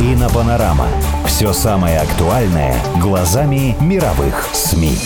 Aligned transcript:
Инопанорама. 0.00 0.86
Все 1.26 1.52
самое 1.52 1.98
актуальное 1.98 2.76
глазами 3.00 3.76
мировых 3.80 4.48
СМИ. 4.52 4.96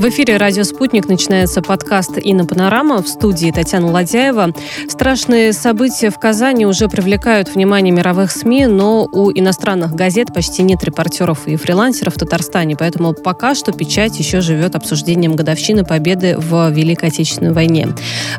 В 0.00 0.08
эфире 0.08 0.38
«Радио 0.38 0.64
Спутник» 0.64 1.08
начинается 1.08 1.60
подкаст 1.60 2.16
«Инна 2.16 2.46
Панорама» 2.46 3.02
в 3.02 3.06
студии 3.06 3.50
Татьяна 3.50 3.90
Ладяева. 3.90 4.54
Страшные 4.88 5.52
события 5.52 6.08
в 6.08 6.18
Казани 6.18 6.64
уже 6.64 6.88
привлекают 6.88 7.54
внимание 7.54 7.92
мировых 7.92 8.30
СМИ, 8.30 8.64
но 8.64 9.04
у 9.04 9.30
иностранных 9.30 9.92
газет 9.92 10.32
почти 10.32 10.62
нет 10.62 10.82
репортеров 10.84 11.46
и 11.46 11.56
фрилансеров 11.56 12.14
в 12.14 12.18
Татарстане, 12.18 12.76
поэтому 12.76 13.12
пока 13.12 13.54
что 13.54 13.72
печать 13.72 14.18
еще 14.18 14.40
живет 14.40 14.74
обсуждением 14.74 15.36
годовщины 15.36 15.84
победы 15.84 16.34
в 16.38 16.70
Великой 16.70 17.10
Отечественной 17.10 17.52
войне. 17.52 17.88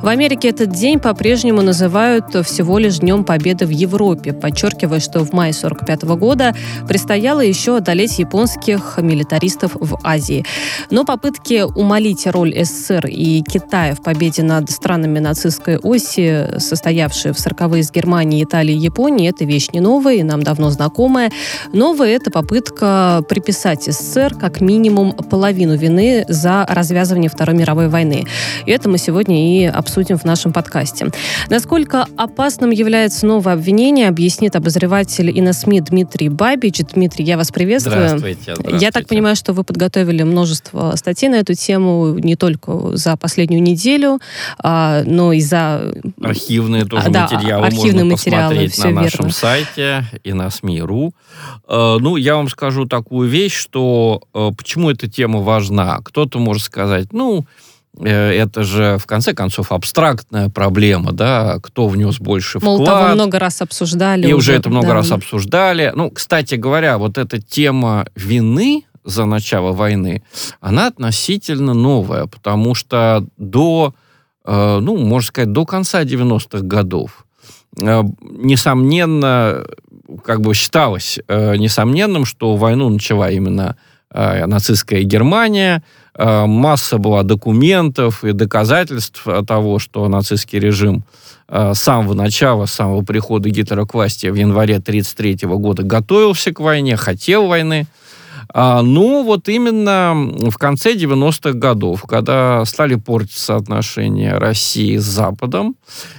В 0.02 0.08
Америке 0.08 0.50
этот 0.50 0.72
день 0.72 1.00
по-прежнему 1.00 1.62
называют 1.62 2.44
всего 2.44 2.80
лишь 2.80 2.98
Днем 2.98 3.24
Победы 3.24 3.68
в 3.68 3.70
Европе, 3.70 4.34
подчеркивая, 4.34 5.00
что 5.00 5.20
в 5.20 5.32
мае 5.32 5.52
1945 5.52 6.18
года 6.18 6.56
предстояло 6.88 7.42
еще 7.42 7.78
одолеть 7.78 8.18
японских 8.18 8.98
милитаристов 8.98 9.74
в 9.76 10.00
Азии. 10.04 10.44
Но 10.90 11.06
попытки 11.06 11.51
умолить 11.60 12.26
роль 12.28 12.54
СССР 12.64 13.08
и 13.08 13.42
Китая 13.42 13.96
в 13.96 14.02
победе 14.02 14.44
над 14.44 14.70
странами 14.70 15.20
нацистской 15.20 15.78
оси, 15.78 16.60
состоявшие 16.60 17.34
в 17.34 17.38
40-е 17.38 17.84
с 17.84 17.92
Германией, 17.92 18.44
Италией 18.44 18.78
и 18.78 18.84
Японией, 18.84 19.30
это 19.30 19.46
вещь 19.46 19.70
не 19.74 19.80
новая 19.80 20.16
и 20.16 20.24
нам 20.24 20.44
давно 20.44 20.70
знакомая. 20.70 21.32
Новая– 21.74 22.10
это 22.16 22.32
попытка 22.32 23.24
приписать 23.28 23.84
СССР 23.84 24.36
как 24.40 24.62
минимум 24.62 25.14
половину 25.14 25.76
вины 25.76 26.26
за 26.28 26.66
развязывание 26.68 27.30
Второй 27.30 27.56
мировой 27.56 27.90
войны. 27.90 28.26
И 28.66 28.72
это 28.72 28.90
мы 28.90 28.98
сегодня 28.98 29.62
и 29.62 29.66
обсудим 29.66 30.18
в 30.18 30.24
нашем 30.24 30.54
подкасте. 30.54 31.08
Насколько 31.50 32.06
опасным 32.18 32.70
является 32.70 33.26
новое 33.26 33.54
обвинение, 33.54 34.08
объяснит 34.08 34.56
обозреватель 34.56 35.36
и 35.36 35.42
на 35.42 35.54
СМИ 35.54 35.82
Дмитрий 35.82 36.30
Бабич. 36.30 36.82
Дмитрий, 36.94 37.26
я 37.26 37.38
вас 37.38 37.52
приветствую. 37.52 38.08
Здравствуйте, 38.08 38.42
здравствуйте. 38.42 38.86
Я 38.86 38.92
так 38.92 39.08
понимаю, 39.08 39.36
что 39.36 39.54
вы 39.54 39.64
подготовили 39.64 40.24
множество 40.24 40.94
статей 40.96 41.30
на 41.30 41.41
эту 41.42 41.54
тему 41.54 42.16
не 42.18 42.36
только 42.36 42.96
за 42.96 43.18
последнюю 43.18 43.62
неделю, 43.62 44.20
а, 44.64 45.04
но 45.06 45.34
и 45.34 45.42
за... 45.42 45.94
Архивные 46.22 46.86
тоже 46.86 47.08
А, 47.08 47.10
да, 47.10 47.30
материалы 47.32 47.66
архивные 47.66 48.06
можно 48.06 48.06
материалы, 48.06 48.56
посмотреть 48.66 48.78
на 48.84 48.92
нашем 49.02 49.26
верно. 49.26 49.32
сайте 49.34 50.06
и 50.24 50.34
на 50.34 50.50
СМИ.ру. 50.50 51.14
Э, 51.68 51.98
Ну, 52.00 52.16
я 52.16 52.36
вам 52.36 52.50
скажу 52.50 52.86
такую 52.86 53.30
вещь, 53.30 53.56
что 53.56 54.22
э, 54.34 54.52
почему 54.58 54.90
эта 54.90 55.10
тема 55.10 55.40
важна. 55.42 56.00
Кто-то 56.04 56.40
может 56.40 56.64
сказать, 56.64 57.12
ну, 57.14 57.46
э, 58.00 58.10
это 58.10 58.64
же, 58.64 58.98
в 58.98 59.06
конце 59.06 59.34
концов, 59.34 59.72
абстрактная 59.72 60.50
проблема, 60.50 61.12
да, 61.12 61.60
кто 61.62 61.88
внес 61.88 62.20
больше 62.20 62.60
Мол, 62.62 62.84
того 62.86 62.98
вклад. 62.98 63.16
много 63.16 63.40
раз 63.40 63.62
обсуждали. 63.62 64.28
И 64.28 64.34
уже 64.34 64.54
это 64.54 64.70
много 64.70 64.88
да. 64.88 64.94
раз 64.96 65.12
обсуждали. 65.12 65.92
Ну, 65.96 66.10
кстати 66.10 66.56
говоря, 66.56 66.98
вот 66.98 67.18
эта 67.18 67.42
тема 67.42 68.06
вины 68.16 68.84
за 69.04 69.26
начало 69.26 69.72
войны, 69.72 70.24
она 70.60 70.88
относительно 70.88 71.74
новая, 71.74 72.28
потому 72.28 72.76
что 72.76 73.26
до, 73.38 73.94
э, 74.46 74.80
ну, 74.82 74.98
можно 74.98 75.28
сказать, 75.28 75.52
до 75.52 75.66
конца 75.66 76.04
90-х 76.04 76.66
годов, 76.66 77.26
э, 77.82 78.04
несомненно, 78.22 79.66
как 80.24 80.42
бы 80.42 80.54
считалось 80.54 81.20
э, 81.28 81.56
несомненным, 81.58 82.26
что 82.26 82.56
войну 82.56 82.90
начала 82.90 83.30
именно 83.30 83.76
нацистская 84.14 85.04
Германия, 85.04 85.84
масса 86.20 86.98
была 86.98 87.24
документов 87.24 88.26
и 88.26 88.34
доказательств 88.34 89.26
того, 89.48 89.80
что 89.80 90.06
нацистский 90.10 90.60
режим 90.60 91.06
с 91.48 91.80
самого 91.80 92.14
начала, 92.14 92.66
с 92.66 92.74
самого 92.74 93.04
прихода 93.04 93.50
Гитлера 93.50 93.86
к 93.86 93.94
власти 93.94 94.28
в 94.28 94.36
январе 94.36 94.76
1933 94.76 95.48
года 95.48 95.84
готовился 95.84 96.52
к 96.52 96.60
войне, 96.60 96.98
хотел 96.98 97.48
войны. 97.48 97.88
А, 98.54 98.82
ну, 98.82 99.24
вот 99.24 99.48
именно 99.48 100.14
в 100.50 100.58
конце 100.58 100.94
90-х 100.94 101.54
годов, 101.54 102.04
когда 102.04 102.66
стали 102.66 102.96
портиться 102.96 103.56
отношения 103.56 104.38
России 104.38 104.98
с 104.98 105.04
Западом, 105.04 105.76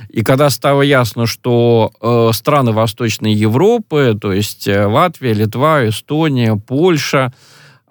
и 0.09 0.23
когда 0.23 0.49
стало 0.51 0.83
ясно, 0.83 1.27
что 1.27 1.93
э, 2.01 2.31
страны 2.33 2.73
Восточной 2.73 3.35
Европы, 3.35 4.17
то 4.21 4.33
есть 4.33 4.67
э, 4.67 4.87
Латвия, 4.87 5.35
Литва, 5.35 5.89
Эстония, 5.89 6.57
Польша, 6.57 7.33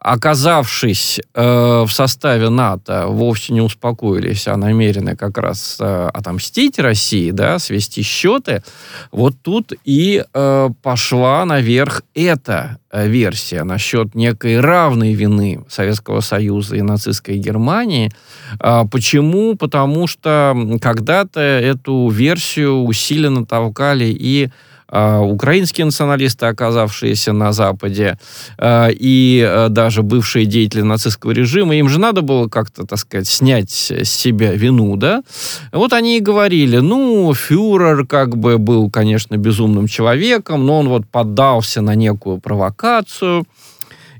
оказавшись 0.01 1.21
э, 1.35 1.83
в 1.87 1.91
составе 1.91 2.49
НАТО, 2.49 3.05
вовсе 3.07 3.53
не 3.53 3.61
успокоились, 3.61 4.47
а 4.47 4.57
намерены 4.57 5.15
как 5.15 5.37
раз 5.37 5.77
э, 5.79 6.09
отомстить 6.11 6.79
России, 6.79 7.29
да, 7.29 7.59
свести 7.59 8.01
счеты, 8.01 8.63
вот 9.11 9.35
тут 9.43 9.73
и 9.85 10.23
э, 10.33 10.69
пошла 10.81 11.45
наверх 11.45 12.01
эта 12.15 12.79
э, 12.89 13.07
версия 13.07 13.63
насчет 13.63 14.15
некой 14.15 14.59
равной 14.59 15.13
вины 15.13 15.63
Советского 15.69 16.21
Союза 16.21 16.77
и 16.77 16.81
нацистской 16.81 17.37
Германии. 17.37 18.11
А, 18.59 18.85
почему? 18.85 19.55
Потому 19.55 20.07
что 20.07 20.57
когда-то 20.81 21.39
эту 21.39 22.09
версию 22.09 22.85
усиленно 22.85 23.45
толкали 23.45 24.05
и 24.05 24.49
украинские 24.91 25.85
националисты, 25.85 26.47
оказавшиеся 26.47 27.31
на 27.31 27.53
Западе, 27.53 28.17
а, 28.57 28.89
и 28.89 29.41
а, 29.41 29.69
даже 29.69 30.03
бывшие 30.03 30.45
деятели 30.45 30.81
нацистского 30.81 31.31
режима, 31.31 31.75
им 31.75 31.87
же 31.87 31.99
надо 31.99 32.21
было 32.21 32.47
как-то, 32.47 32.85
так 32.85 32.99
сказать, 32.99 33.27
снять 33.27 33.71
с 33.71 34.09
себя 34.09 34.51
вину, 34.53 34.97
да? 34.97 35.23
Вот 35.71 35.93
они 35.93 36.17
и 36.17 36.21
говорили, 36.21 36.77
ну, 36.77 37.33
фюрер 37.33 38.05
как 38.05 38.37
бы 38.37 38.57
был, 38.57 38.89
конечно, 38.89 39.37
безумным 39.37 39.87
человеком, 39.87 40.65
но 40.65 40.79
он 40.79 40.89
вот 40.89 41.07
поддался 41.07 41.81
на 41.81 41.95
некую 41.95 42.39
провокацию. 42.39 43.45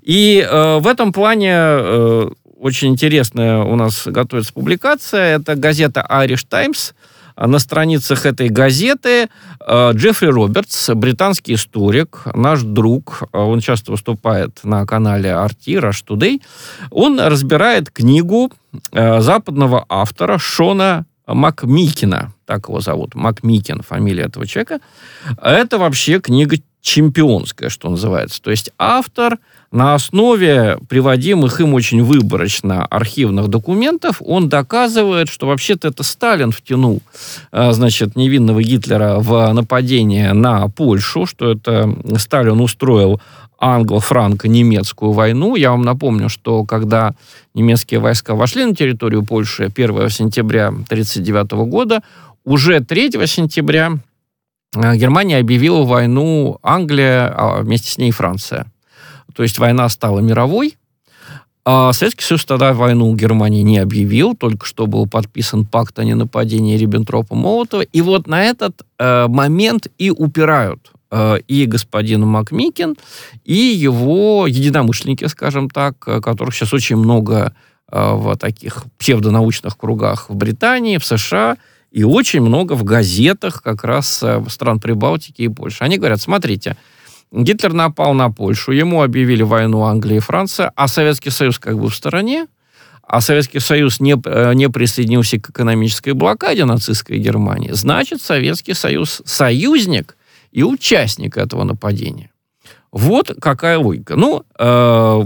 И 0.02 0.46
э, 0.50 0.78
в 0.80 0.88
этом 0.88 1.12
плане 1.14 1.54
э, 1.54 2.30
очень 2.58 2.90
интересная 2.90 3.60
у 3.60 3.76
нас 3.76 4.04
готовится 4.06 4.54
публикация. 4.54 5.38
Это 5.38 5.56
газета 5.56 6.06
Irish 6.10 6.46
Times. 6.48 6.94
А 7.42 7.48
На 7.48 7.58
страницах 7.58 8.28
этой 8.28 8.50
газеты 8.50 9.28
э, 9.68 9.92
Джеффри 9.94 10.28
Робертс, 10.28 10.90
британский 10.90 11.56
историк, 11.56 12.22
наш 12.36 12.62
друг, 12.62 13.24
э, 13.34 13.38
он 13.40 13.62
часто 13.62 13.94
выступает 13.94 14.60
на 14.64 14.86
канале 14.86 15.32
RT, 15.32 15.80
Rush 15.80 16.06
Today, 16.08 16.40
он 16.92 17.20
разбирает 17.20 17.90
книгу 17.90 18.52
э, 18.92 19.22
западного 19.22 19.84
автора 19.90 20.38
Шона 20.38 21.08
Макмикина, 21.26 22.32
так 22.46 22.68
его 22.68 22.80
зовут, 22.80 23.16
Макмикин, 23.16 23.82
фамилия 23.82 24.26
этого 24.26 24.46
человека. 24.46 24.80
Это 25.42 25.80
вообще 25.80 26.20
книга 26.20 26.58
чемпионская, 26.82 27.70
что 27.70 27.90
называется. 27.90 28.42
То 28.42 28.52
есть 28.52 28.72
автор 28.78 29.38
на 29.72 29.94
основе 29.94 30.78
приводимых 30.90 31.62
им 31.62 31.74
очень 31.74 32.04
выборочно 32.04 32.86
архивных 32.86 33.48
документов, 33.48 34.22
он 34.24 34.50
доказывает, 34.50 35.30
что 35.30 35.48
вообще-то 35.48 35.88
это 35.88 36.04
Сталин 36.04 36.52
втянул, 36.52 37.02
э, 37.52 37.72
значит, 37.72 38.18
невинного 38.18 38.62
Гитлера 38.62 39.20
в 39.20 39.54
нападение 39.54 40.34
на 40.34 40.68
Польшу, 40.68 41.26
что 41.26 41.52
это 41.52 41.96
Сталин 42.18 42.60
устроил 42.60 43.22
англо-франко-немецкую 43.60 45.12
войну. 45.12 45.56
Я 45.56 45.72
вам 45.72 45.84
напомню, 45.84 46.28
что 46.28 46.66
когда 46.66 47.14
немецкие 47.54 48.00
войска 48.00 48.34
вошли 48.34 48.66
на 48.66 48.76
территорию 48.76 49.24
Польши 49.24 49.72
1 49.74 50.10
сентября 50.10 50.68
1939 50.70 51.52
года, 51.70 52.02
уже 52.44 52.80
3 52.80 53.12
сентября 53.28 54.00
Германия 54.74 55.38
объявила 55.38 55.84
войну 55.84 56.58
Англия, 56.64 57.34
а 57.36 57.62
вместе 57.62 57.92
с 57.92 57.98
ней 57.98 58.12
Франция. 58.12 58.72
То 59.36 59.44
есть 59.44 59.60
война 59.60 59.90
стала 59.90 60.20
мировой. 60.20 60.78
А 61.64 61.94
Советский 61.94 62.24
Союз 62.24 62.46
тогда 62.46 62.74
войну 62.74 63.14
Германии 63.16 63.62
не 63.62 63.78
объявил, 63.78 64.36
только 64.36 64.66
что 64.66 64.88
был 64.88 65.08
подписан 65.08 65.66
пакт 65.66 66.00
о 66.00 66.04
ненападении 66.04 66.78
Риббентропа-Молотова. 66.78 67.84
И 67.92 68.02
вот 68.02 68.28
на 68.28 68.44
этот 68.44 68.82
э, 68.98 69.28
момент 69.28 69.88
и 70.00 70.10
упирают 70.10 70.92
э, 71.12 71.38
и 71.48 71.66
господин 71.66 72.26
Макмикин, 72.26 72.96
и 73.46 73.54
его 73.54 74.48
единомышленники, 74.48 75.26
скажем 75.26 75.70
так, 75.70 75.96
э, 76.08 76.20
которых 76.20 76.56
сейчас 76.56 76.74
очень 76.74 76.96
много 76.96 77.54
э, 77.92 78.14
в 78.14 78.36
таких 78.38 78.86
псевдонаучных 78.98 79.78
кругах 79.78 80.30
в 80.30 80.36
Британии, 80.36 80.98
в 80.98 81.06
США, 81.06 81.58
и 81.92 82.04
очень 82.04 82.42
много 82.42 82.74
в 82.74 82.84
газетах 82.84 83.62
как 83.62 83.84
раз 83.84 84.24
э, 84.24 84.44
стран 84.50 84.80
Прибалтики 84.80 85.44
и 85.44 85.50
Польши. 85.50 85.84
Они 85.84 85.98
говорят, 85.98 86.22
смотрите, 86.22 86.78
Гитлер 87.32 87.74
напал 87.74 88.14
на 88.14 88.32
Польшу, 88.32 88.72
ему 88.72 89.04
объявили 89.04 89.44
войну 89.44 89.84
Англия 89.84 90.18
и 90.18 90.22
Франция, 90.22 90.72
а 90.76 90.88
Советский 90.88 91.30
Союз 91.30 91.60
как 91.60 91.78
бы 91.78 91.90
в 91.90 91.96
стороне, 91.96 92.48
а 93.04 93.20
Советский 93.20 93.60
Союз 93.60 94.00
не, 94.00 94.16
э, 94.24 94.54
не 94.54 94.70
присоединился 94.70 95.38
к 95.40 95.50
экономической 95.50 96.14
блокаде 96.14 96.66
нацистской 96.66 97.18
Германии, 97.20 97.72
значит, 97.74 98.22
Советский 98.22 98.74
Союз 98.74 99.22
союзник 99.26 100.16
и 100.52 100.64
участник 100.64 101.38
этого 101.38 101.64
нападения. 101.64 102.32
Вот 102.92 103.34
какая 103.42 103.78
логика. 103.78 104.16
Ну, 104.16 104.44
э, 104.60 105.22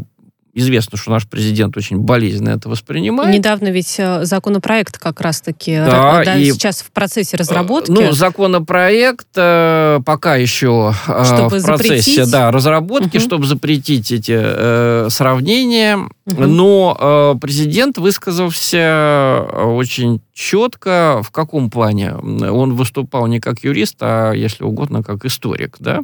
Известно, 0.57 0.97
что 0.97 1.11
наш 1.11 1.27
президент 1.27 1.75
очень 1.75 1.97
болезненно 1.97 2.51
это 2.51 2.69
воспринимает. 2.69 3.35
Недавно 3.35 3.67
ведь 3.67 3.95
э, 3.99 4.23
законопроект 4.23 4.97
как 4.97 5.19
раз-таки 5.19 5.75
Да, 5.75 6.23
да, 6.23 6.37
и- 6.37 6.49
сейчас 6.49 6.81
в 6.81 6.91
процессе 6.91 7.35
разработки. 7.35 7.91
Ну, 7.91 8.13
законопроект 8.13 9.27
э, 9.35 9.99
пока 10.05 10.37
еще 10.37 10.93
э, 11.07 11.23
Чтобы 11.25 11.59
в 11.59 11.65
процессе 11.65 12.11
запретить? 12.11 12.31
да, 12.31 12.51
разработки, 12.51 13.17
Мгм. 13.17 13.25
чтобы 13.25 13.45
запретить 13.47 14.13
эти 14.13 14.33
э, 14.33 15.07
сравнения. 15.09 15.97
Мгм. 16.25 16.55
Но 16.55 16.97
э, 17.35 17.39
президент 17.41 17.97
высказался 17.97 18.77
э, 18.77 19.63
очень 19.65 20.21
четко. 20.33 21.21
В 21.21 21.31
каком 21.31 21.69
плане? 21.69 22.13
Он 22.15 22.75
выступал 22.75 23.27
не 23.27 23.41
как 23.41 23.63
юрист, 23.65 23.97
а, 23.99 24.31
если 24.31 24.63
угодно, 24.63 25.03
как 25.03 25.25
историк. 25.25 25.75
Да? 25.79 25.99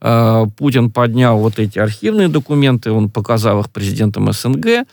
Э, 0.00 0.46
Путин 0.56 0.90
поднял 0.90 1.38
вот 1.38 1.58
эти 1.58 1.78
архивные 1.78 2.28
документы, 2.28 2.90
он 2.90 3.10
показал 3.10 3.60
их 3.60 3.70
президентам 3.70 4.32
СНГ, 4.32 4.86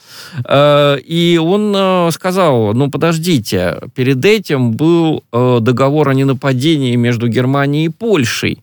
Э, 0.46 0.98
и 1.00 1.38
он 1.38 1.74
э, 1.76 2.10
сказал, 2.12 2.74
ну 2.74 2.90
подождите, 2.90 3.78
перед 3.96 4.24
этим 4.26 4.72
был 4.72 5.24
договор 5.32 6.10
о 6.10 6.14
ненападении 6.14 6.96
между 6.96 7.28
Германией 7.28 7.86
и 7.86 7.90
Польшей. 7.90 8.60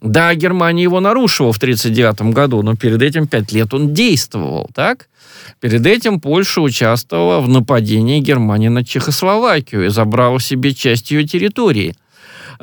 Да, 0.00 0.34
Германия 0.34 0.82
его 0.82 1.00
нарушила 1.00 1.52
в 1.52 1.58
1939 1.58 2.34
году, 2.34 2.62
но 2.62 2.74
перед 2.74 3.00
этим 3.02 3.26
пять 3.26 3.52
лет 3.52 3.72
он 3.72 3.94
действовал, 3.94 4.68
так? 4.74 5.08
Перед 5.60 5.86
этим 5.86 6.20
Польша 6.20 6.60
участвовала 6.60 7.40
в 7.40 7.48
нападении 7.48 8.20
Германии 8.20 8.68
на 8.68 8.84
Чехословакию 8.84 9.86
и 9.86 9.90
забрала 9.90 10.40
себе 10.40 10.74
часть 10.74 11.10
ее 11.12 11.26
территории. 11.26 11.94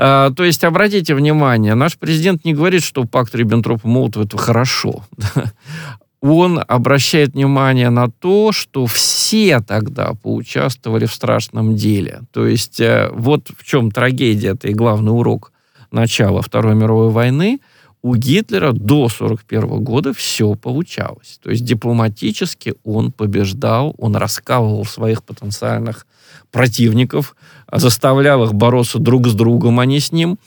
А, 0.02 0.32
То 0.32 0.46
есть, 0.46 0.64
обратите 0.64 1.14
внимание, 1.14 1.76
наш 1.76 1.98
президент 1.98 2.46
не 2.46 2.54
говорит, 2.54 2.84
что 2.84 3.04
пакт 3.04 3.36
Риббентропа-Молотова 3.36 4.24
это 4.26 4.38
хорошо. 4.38 5.04
Он 6.22 6.62
обращает 6.66 7.34
внимание 7.34 7.90
на 7.90 8.10
то, 8.10 8.54
что 8.54 8.86
все 8.86 9.60
тогда 9.60 10.14
поучаствовали 10.14 11.06
в 11.06 11.14
страшном 11.14 11.76
деле. 11.76 12.22
То 12.32 12.48
есть, 12.48 12.80
э, 12.80 13.10
вот 13.12 13.50
в 13.58 13.66
чем 13.66 13.92
трагедия, 13.92 14.50
это 14.50 14.70
и 14.70 14.74
главный 14.74 15.12
урок 15.12 15.52
начала 15.92 16.42
Второй 16.42 16.76
мировой 16.76 17.10
войны. 17.10 17.60
У 18.02 18.16
Гитлера 18.16 18.72
до 18.72 19.06
1941 19.06 19.84
года 19.84 20.14
все 20.14 20.56
получалось. 20.56 21.40
То 21.44 21.50
есть 21.52 21.66
дипломатически 21.66 22.76
он 22.84 23.12
побеждал, 23.12 23.94
он 23.98 24.16
раскалывал 24.16 24.86
своих 24.86 25.24
потенциальных 25.24 26.06
противников, 26.52 27.36
заставлял 27.72 28.44
их 28.46 28.54
бороться 28.54 29.00
друг 29.00 29.28
с 29.28 29.34
другом, 29.34 29.80
а 29.80 29.86
не 29.86 30.00
с 30.00 30.12
ним. 30.12 30.38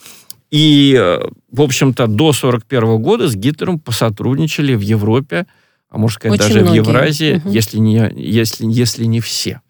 И, 0.51 0.95
э, 0.99 1.21
в 1.51 1.63
общем-то, 1.63 2.07
до 2.07 2.33
1941 2.33 2.99
года 2.99 3.27
с 3.29 3.35
Гитлером 3.35 3.79
посотрудничали 3.79 4.75
в 4.75 4.81
Европе, 4.81 5.47
а 5.89 5.97
можно 5.99 6.15
сказать, 6.15 6.41
Очень 6.41 6.49
даже 6.55 6.65
многие. 6.65 6.81
в 6.81 6.89
Евразии, 6.89 7.35
Мгм. 7.37 7.51
если, 7.51 7.79
не, 7.79 8.13
если, 8.17 8.67
если 8.67 9.05
не 9.07 9.21
все. 9.21 9.62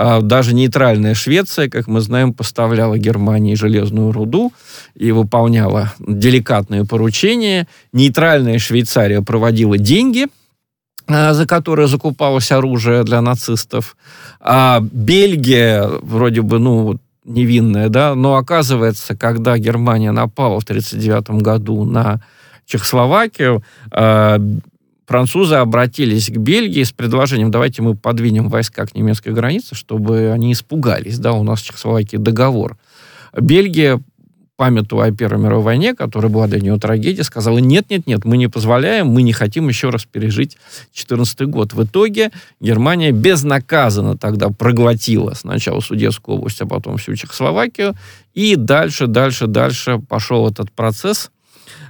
А 0.00 0.20
Даже 0.20 0.54
нейтральная 0.54 1.14
Швеция, 1.14 1.68
как 1.68 1.88
мы 1.88 2.00
знаем, 2.00 2.32
поставляла 2.32 2.96
Германии 2.96 3.56
железную 3.56 4.12
руду 4.12 4.52
и 4.94 5.10
выполняла 5.10 5.92
деликатные 5.98 6.84
поручения. 6.84 7.66
Нейтральная 7.92 8.60
Швейцария 8.60 9.22
проводила 9.22 9.76
деньги, 9.76 10.28
а, 11.08 11.34
за 11.34 11.46
которые 11.46 11.88
закупалось 11.88 12.52
оружие 12.52 13.02
для 13.02 13.20
нацистов. 13.20 13.96
А 14.40 14.78
Бельгия, 14.80 15.88
вроде 16.02 16.42
бы, 16.42 16.60
ну, 16.60 17.00
невинная, 17.24 17.88
да, 17.88 18.14
но 18.14 18.36
оказывается, 18.36 19.16
когда 19.16 19.58
Германия 19.58 20.12
напала 20.12 20.60
в 20.60 20.62
1939 20.64 21.42
году 21.42 21.84
на 21.84 22.20
Чехословакию, 22.66 23.64
а, 23.90 24.38
французы 25.08 25.54
обратились 25.54 26.28
к 26.28 26.36
Бельгии 26.36 26.82
с 26.82 26.92
предложением, 26.92 27.50
давайте 27.50 27.80
мы 27.80 27.96
подвинем 27.96 28.50
войска 28.50 28.84
к 28.84 28.94
немецкой 28.94 29.32
границе, 29.32 29.74
чтобы 29.74 30.30
они 30.32 30.52
испугались, 30.52 31.18
да, 31.18 31.32
у 31.32 31.42
нас 31.42 31.62
в 31.62 31.64
Чехословакии 31.64 32.18
договор. 32.18 32.76
Бельгия, 33.34 34.00
памятуя 34.56 35.06
о 35.06 35.12
Первой 35.12 35.42
мировой 35.42 35.64
войне, 35.64 35.94
которая 35.94 36.30
была 36.30 36.46
для 36.46 36.60
нее 36.60 36.78
трагедией, 36.78 37.22
сказала, 37.22 37.56
нет-нет-нет, 37.56 38.26
мы 38.26 38.36
не 38.36 38.48
позволяем, 38.48 39.06
мы 39.06 39.22
не 39.22 39.32
хотим 39.32 39.68
еще 39.68 39.88
раз 39.88 40.04
пережить 40.04 40.58
14 40.92 41.40
год. 41.42 41.72
В 41.72 41.84
итоге 41.84 42.30
Германия 42.60 43.10
безнаказанно 43.10 44.18
тогда 44.18 44.50
проглотила 44.50 45.32
сначала 45.32 45.80
Судетскую 45.80 46.36
область, 46.36 46.60
а 46.60 46.66
потом 46.66 46.98
всю 46.98 47.14
Чехословакию, 47.14 47.94
и 48.34 48.56
дальше, 48.56 49.06
дальше, 49.06 49.46
дальше 49.46 50.00
пошел 50.06 50.46
этот 50.46 50.70
процесс. 50.70 51.30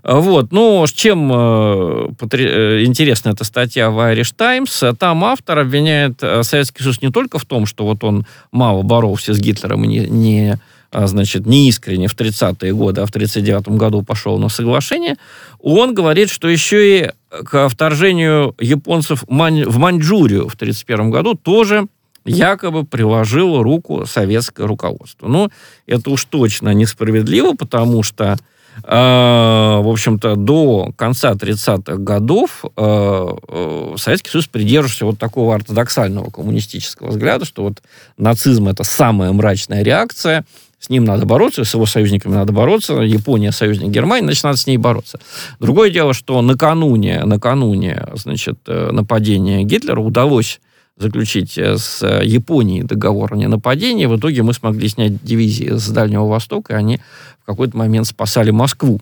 Вот, 0.03 0.53
ну, 0.53 0.87
с 0.87 0.93
чем 0.93 1.31
э, 1.33 2.09
э, 2.33 2.85
интересна 2.85 3.31
эта 3.31 3.45
статья 3.45 3.91
в 3.91 3.99
Irish 4.13 4.35
Times? 4.37 4.85
Там 4.99 5.25
автор 5.25 5.59
обвиняет 5.59 6.23
э, 6.23 6.43
Советский 6.43 6.83
Союз 6.83 7.03
не 7.03 7.11
только 7.11 7.39
в 7.39 7.45
том, 7.45 7.67
что 7.67 7.85
вот 7.85 8.05
он 8.05 8.27
мало 8.53 8.83
боролся 8.83 9.35
с 9.35 9.39
Гитлером 9.39 9.85
и 9.85 9.89
не, 9.89 9.99
не 10.09 10.59
а, 10.91 11.07
значит, 11.07 11.45
не 11.45 11.69
искренне 11.69 12.09
в 12.09 12.17
30-е 12.17 12.73
годы, 12.73 13.03
а 13.03 13.07
в 13.07 13.13
39 13.13 13.69
году 13.71 14.03
пошел 14.03 14.39
на 14.39 14.49
соглашение, 14.49 15.17
он 15.61 15.93
говорит, 15.93 16.31
что 16.31 16.49
еще 16.49 16.99
и 16.99 17.11
к 17.29 17.69
вторжению 17.69 18.55
японцев 18.59 19.25
в 19.27 19.79
Маньчжурию 19.79 20.49
в 20.49 20.57
31 20.57 21.11
году 21.11 21.35
тоже 21.35 21.89
якобы 22.25 22.85
приложило 22.85 23.63
руку 23.63 24.07
советское 24.07 24.67
руководство. 24.67 25.29
Ну, 25.29 25.51
это 25.87 26.11
уж 26.11 26.25
точно 26.25 26.73
несправедливо, 26.73 27.53
потому 27.53 28.03
что 28.03 28.39
в 28.83 29.91
общем-то, 29.91 30.37
до 30.37 30.93
конца 30.97 31.33
30-х 31.33 31.97
годов 31.97 32.65
э, 32.65 32.69
э, 32.77 33.95
Советский 33.97 34.31
Союз 34.31 34.47
придерживался 34.47 35.07
вот 35.07 35.19
такого 35.19 35.55
ортодоксального 35.55 36.31
коммунистического 36.31 37.09
взгляда, 37.09 37.45
что 37.45 37.63
вот 37.63 37.83
нацизм 38.17 38.69
это 38.69 38.85
самая 38.85 39.33
мрачная 39.33 39.83
реакция, 39.83 40.45
с 40.79 40.91
ним 40.91 41.05
надо 41.05 41.27
бороться, 41.27 41.65
с 41.65 41.75
его 41.75 41.87
союзниками 41.87 42.35
надо 42.35 42.53
бороться, 42.53 42.95
Япония 42.95 43.51
союзник 43.53 43.91
Германии, 43.91 44.27
значит, 44.27 44.45
надо 44.45 44.59
с 44.59 44.67
ней 44.67 44.77
бороться. 44.77 45.19
Другое 45.59 45.91
дело, 45.91 46.15
что 46.15 46.41
накануне, 46.41 47.25
накануне, 47.25 48.07
значит, 48.15 48.59
э, 48.67 48.91
нападения 48.93 49.65
Гитлера 49.65 50.01
удалось 50.01 50.61
заключить 50.99 51.57
э, 51.59 51.77
с 51.79 52.07
Японией 52.23 52.83
договор 52.83 53.33
о 53.33 53.37
ненападении. 53.37 54.07
В 54.07 54.17
итоге 54.17 54.43
мы 54.43 54.53
смогли 54.53 54.89
снять 54.89 55.23
дивизии 55.23 55.71
с 55.77 55.89
Дальнего 55.89 56.27
Востока, 56.27 56.75
и 56.75 56.77
они 56.77 57.01
в 57.43 57.47
какой-то 57.47 57.77
момент 57.77 58.07
спасали 58.07 58.51
Москву. 58.51 59.01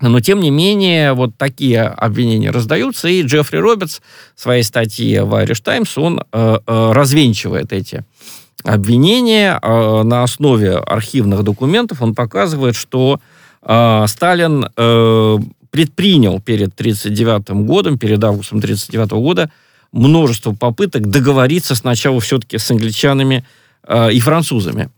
Но, 0.00 0.20
тем 0.20 0.40
не 0.40 0.50
менее, 0.50 1.12
вот 1.12 1.36
такие 1.36 1.82
обвинения 1.82 2.50
раздаются, 2.50 3.08
и 3.08 3.22
Джеффри 3.22 3.58
Робертс 3.58 4.00
в 4.34 4.40
своей 4.40 4.64
статье 4.64 5.22
в 5.22 5.32
Irish 5.34 5.62
Times, 5.62 5.96
он 5.96 6.20
э, 6.20 6.58
э, 6.66 6.92
развенчивает 6.92 7.72
эти 7.72 8.04
обвинения 8.64 9.58
э, 9.62 10.02
на 10.02 10.24
основе 10.24 10.76
архивных 10.76 11.44
документов. 11.44 12.02
Он 12.02 12.14
показывает, 12.14 12.74
что 12.74 13.20
э, 13.62 14.04
Сталин 14.08 14.66
э, 14.76 15.38
предпринял 15.70 16.40
перед 16.40 16.74
1939 16.74 17.66
годом, 17.66 17.96
перед 17.96 18.22
августом 18.24 18.58
1939 18.58 19.22
года, 19.22 19.50
множество 19.92 20.52
попыток 20.52 21.08
договориться 21.08 21.74
сначала 21.74 22.20
все-таки 22.20 22.58
с 22.58 22.70
англичанами 22.70 23.44
э, 23.86 24.12
и 24.12 24.20
французами. 24.20 24.88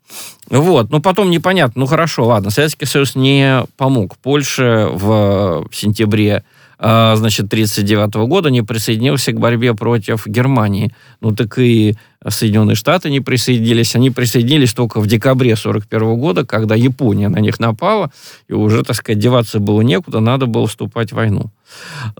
Вот, 0.48 0.90
но 0.90 1.00
потом 1.00 1.30
непонятно, 1.30 1.80
ну 1.80 1.86
хорошо, 1.86 2.26
ладно, 2.26 2.50
Советский 2.50 2.86
Союз 2.86 3.14
не 3.14 3.64
помог 3.76 4.16
Польше 4.18 4.88
в 4.92 5.66
сентябре 5.72 6.44
э, 6.78 7.14
значит, 7.16 7.46
1939 7.46 8.28
года, 8.28 8.50
не 8.50 8.62
присоединился 8.62 9.32
к 9.32 9.40
борьбе 9.40 9.74
против 9.74 10.26
Германии. 10.26 10.94
Ну 11.20 11.32
так 11.32 11.58
и 11.58 11.96
Соединенные 12.26 12.74
Штаты 12.74 13.10
не 13.10 13.20
присоединились, 13.20 13.94
они 13.96 14.10
присоединились 14.10 14.72
только 14.72 15.00
в 15.00 15.06
декабре 15.06 15.52
1941 15.54 16.18
года, 16.18 16.46
когда 16.46 16.74
Япония 16.74 17.28
на 17.28 17.38
них 17.38 17.58
напала, 17.58 18.10
и 18.48 18.52
уже, 18.52 18.82
так 18.82 18.96
сказать, 18.96 19.18
деваться 19.18 19.58
было 19.58 19.82
некуда, 19.82 20.20
надо 20.20 20.46
было 20.46 20.66
вступать 20.66 21.12
в 21.12 21.16
войну. 21.16 21.50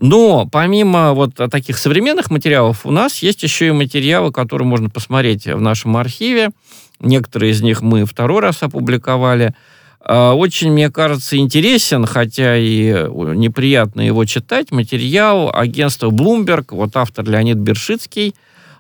Но 0.01 0.49
помимо 0.51 1.13
вот 1.13 1.35
таких 1.35 1.79
современных 1.79 2.31
материалов, 2.31 2.85
у 2.85 2.91
нас 2.91 3.19
есть 3.19 3.43
еще 3.43 3.69
и 3.69 3.73
материалы, 3.73 4.33
которые 4.33 4.67
можно 4.67 4.91
посмотреть 4.91 5.47
в 5.47 5.61
нашем 5.61 5.97
архиве. 5.97 6.51
Некоторые 7.01 7.53
из 7.53 7.63
них 7.63 7.83
мы 7.83 8.05
второй 8.05 8.41
раз 8.41 8.63
опубликовали. 8.63 9.55
А, 10.01 10.35
Очень, 10.35 10.73
мне 10.73 10.91
кажется, 10.91 11.37
интересен, 11.37 12.07
хотя 12.07 12.57
и 12.57 12.93
неприятно 13.35 14.03
его 14.03 14.25
читать, 14.25 14.71
материал 14.71 15.51
агентства 15.55 16.11
Bloomberg, 16.11 16.67
вот 16.71 16.97
автор 16.97 17.25
Леонид 17.25 17.57
Бершицкий, 17.57 18.35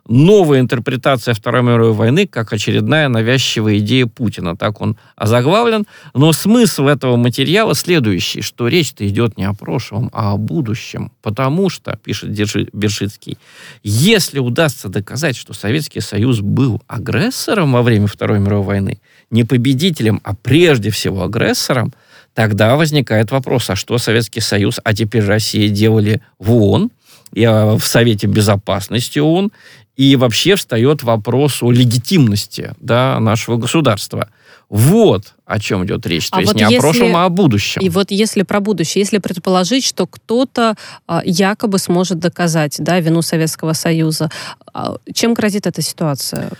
новая 0.08 0.60
интерпретация 0.60 1.34
Второй 1.34 1.62
мировой 1.62 1.92
войны 1.92 2.26
как 2.26 2.52
очередная 2.52 3.08
навязчивая 3.08 3.78
идея 3.78 4.06
Путина. 4.06 4.56
Так 4.56 4.80
он 4.80 4.96
озаглавлен. 5.16 5.86
Но 6.14 6.32
смысл 6.32 6.86
этого 6.86 7.16
материала 7.16 7.74
следующий, 7.74 8.42
что 8.42 8.68
речь-то 8.68 9.06
идет 9.08 9.36
не 9.36 9.44
о 9.44 9.54
прошлом, 9.54 10.10
а 10.12 10.32
о 10.32 10.36
будущем. 10.36 11.12
Потому 11.22 11.70
что, 11.70 11.96
пишет 12.02 12.30
Бершицкий, 12.72 13.38
если 13.82 14.38
удастся 14.38 14.88
доказать, 14.88 15.36
что 15.36 15.52
Советский 15.54 16.00
Союз 16.00 16.40
был 16.40 16.82
агрессором 16.86 17.72
во 17.72 17.82
время 17.82 18.06
Второй 18.06 18.40
мировой 18.40 18.66
войны, 18.66 19.00
не 19.30 19.44
победителем, 19.44 20.20
а 20.24 20.34
прежде 20.34 20.90
всего 20.90 21.24
агрессором, 21.24 21.92
тогда 22.34 22.76
возникает 22.76 23.30
вопрос, 23.30 23.70
а 23.70 23.76
что 23.76 23.98
Советский 23.98 24.40
Союз, 24.40 24.80
а 24.84 24.94
теперь 24.94 25.24
Россия 25.24 25.68
делали 25.68 26.20
в 26.38 26.52
ООН, 26.52 26.90
а, 27.36 27.76
в 27.76 27.84
Совете 27.84 28.26
Безопасности 28.26 29.18
ООН, 29.18 29.50
и 29.96 30.16
вообще 30.16 30.56
встает 30.56 31.02
вопрос 31.02 31.62
о 31.62 31.70
легитимности 31.70 32.74
да, 32.80 33.18
нашего 33.20 33.56
государства. 33.56 34.28
Вот 34.68 35.34
о 35.46 35.60
чем 35.60 35.84
идет 35.84 36.06
речь. 36.06 36.30
То 36.30 36.38
а 36.38 36.40
есть 36.40 36.52
вот 36.52 36.56
не 36.58 36.62
если, 36.62 36.76
о 36.76 36.80
прошлом, 36.80 37.16
а 37.16 37.24
о 37.26 37.28
будущем. 37.28 37.82
И 37.82 37.88
вот 37.90 38.10
если 38.10 38.42
про 38.42 38.60
будущее, 38.60 39.02
если 39.02 39.18
предположить, 39.18 39.84
что 39.84 40.06
кто-то 40.06 40.74
а, 41.06 41.22
якобы 41.24 41.78
сможет 41.78 42.18
доказать 42.18 42.76
да, 42.78 42.98
вину 42.98 43.22
Советского 43.22 43.74
Союза, 43.74 44.30
а, 44.72 44.96
чем 45.12 45.34
грозит 45.34 45.66
эта 45.66 45.82
ситуация? 45.82 46.50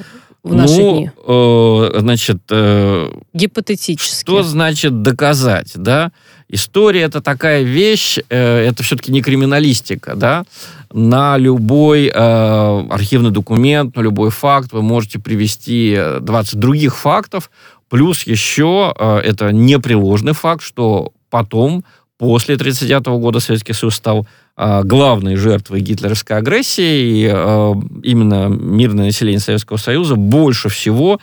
В 0.45 0.55
наши 0.55 0.81
ну, 0.81 0.93
дни? 0.93 1.11
Э, 1.27 2.01
значит... 2.01 2.39
Э, 2.51 3.11
Гипотетически. 3.33 4.21
Что 4.21 4.43
значит 4.43 5.03
доказать, 5.03 5.73
да? 5.75 6.13
История 6.49 7.01
это 7.01 7.23
такая 7.23 7.63
вещь, 7.63 8.19
э, 8.29 8.67
это 8.69 8.83
все-таки 8.83 9.11
не 9.11 9.23
криминалистика, 9.23 10.15
да? 10.15 10.45
На 10.93 11.39
любой 11.39 12.07
э, 12.07 12.11
архивный 12.15 13.31
документ, 13.31 13.97
на 13.97 14.03
любой 14.03 14.31
факт 14.31 14.73
вы 14.73 14.83
можете 14.83 15.19
привести 15.19 15.99
20 16.21 16.59
других 16.59 16.97
фактов, 16.97 17.51
плюс 17.89 18.27
еще 18.27 18.95
э, 18.97 19.17
это 19.25 19.51
непреложный 19.51 20.35
факт, 20.35 20.63
что 20.63 21.13
потом 21.31 21.85
после 22.25 22.55
1939 22.55 23.21
года 23.21 23.39
Советский 23.39 23.75
Союз 23.75 23.97
стал 23.97 24.27
э, 24.57 24.83
главной 24.83 25.37
жертвой 25.37 25.81
гитлеровской 25.81 26.39
агрессии, 26.39 27.27
и 27.27 27.31
э, 27.31 27.73
именно 28.03 28.49
мирное 28.49 29.07
население 29.07 29.41
Советского 29.41 29.77
Союза 29.77 30.17
больше 30.17 30.71
всего 30.71 31.21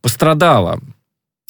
пострадало 0.00 0.80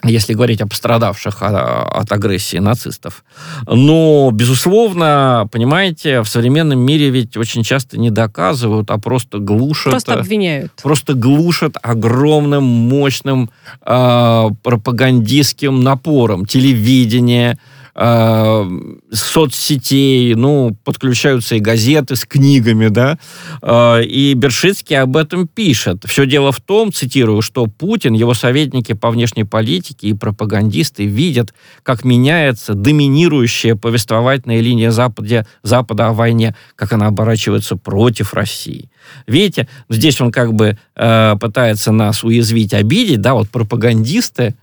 если 0.07 0.35
говорить 0.35 0.61
о 0.61 0.67
пострадавших 0.67 1.43
от 1.43 2.13
агрессии 2.13 2.59
нацистов. 2.59 3.25
Но, 3.67 4.31
безусловно, 4.33 5.49
понимаете, 5.51 6.23
в 6.23 6.29
современном 6.29 6.79
мире 6.79 7.11
ведь 7.11 7.37
очень 7.37 7.63
часто 7.63 7.99
не 7.99 8.11
доказывают, 8.11 8.91
а 8.91 8.99
просто 8.99 9.39
глушат... 9.39 9.93
Просто 9.93 10.15
обвиняют. 10.15 10.73
Просто 10.83 11.15
глушат 11.15 11.77
огромным, 11.83 12.65
мощным 12.65 13.51
э, 13.81 14.49
пропагандистским 14.63 15.83
напором. 15.83 16.45
Телевидение, 16.45 17.59
э, 17.95 18.71
соцсетей, 19.13 20.35
ну, 20.35 20.77
подключаются 20.85 21.57
и 21.57 21.61
газеты 21.61 22.17
с 22.17 22.25
книгами, 22.25 22.89
да, 22.89 23.19
э, 23.63 24.05
и 24.05 24.35
Бершицкий 24.35 24.99
об 24.99 25.17
этом 25.17 25.47
пишет. 25.47 26.05
Все 26.07 26.27
дело 26.27 26.53
в 26.53 26.61
том, 26.61 26.93
цитирую, 26.93 27.43
что 27.43 27.67
Путин, 27.67 28.15
его 28.15 28.35
советники 28.35 28.93
по 28.93 29.11
внешней 29.11 29.45
политике 29.45 30.09
и 30.09 30.15
пропагандисты 30.15 31.07
видят, 31.07 31.55
как 31.83 32.05
меняется 32.05 32.75
доминирующая 32.75 33.77
повествовательная 33.77 34.61
линия 34.61 34.91
Запада, 34.91 35.47
Запада 35.63 36.09
о 36.09 36.13
войне, 36.13 36.55
как 36.77 36.93
она 36.93 37.07
оборачивается 37.07 37.77
против 37.77 38.35
России. 38.35 38.91
Видите, 39.27 39.69
здесь 39.89 40.21
он 40.21 40.33
как 40.33 40.55
бы 40.55 40.79
э, 40.97 41.37
пытается 41.41 41.93
нас 41.93 42.25
уязвить, 42.25 42.75
обидеть, 42.75 43.21
да, 43.21 43.35
вот 43.35 43.51
пропагандисты, 43.51 44.55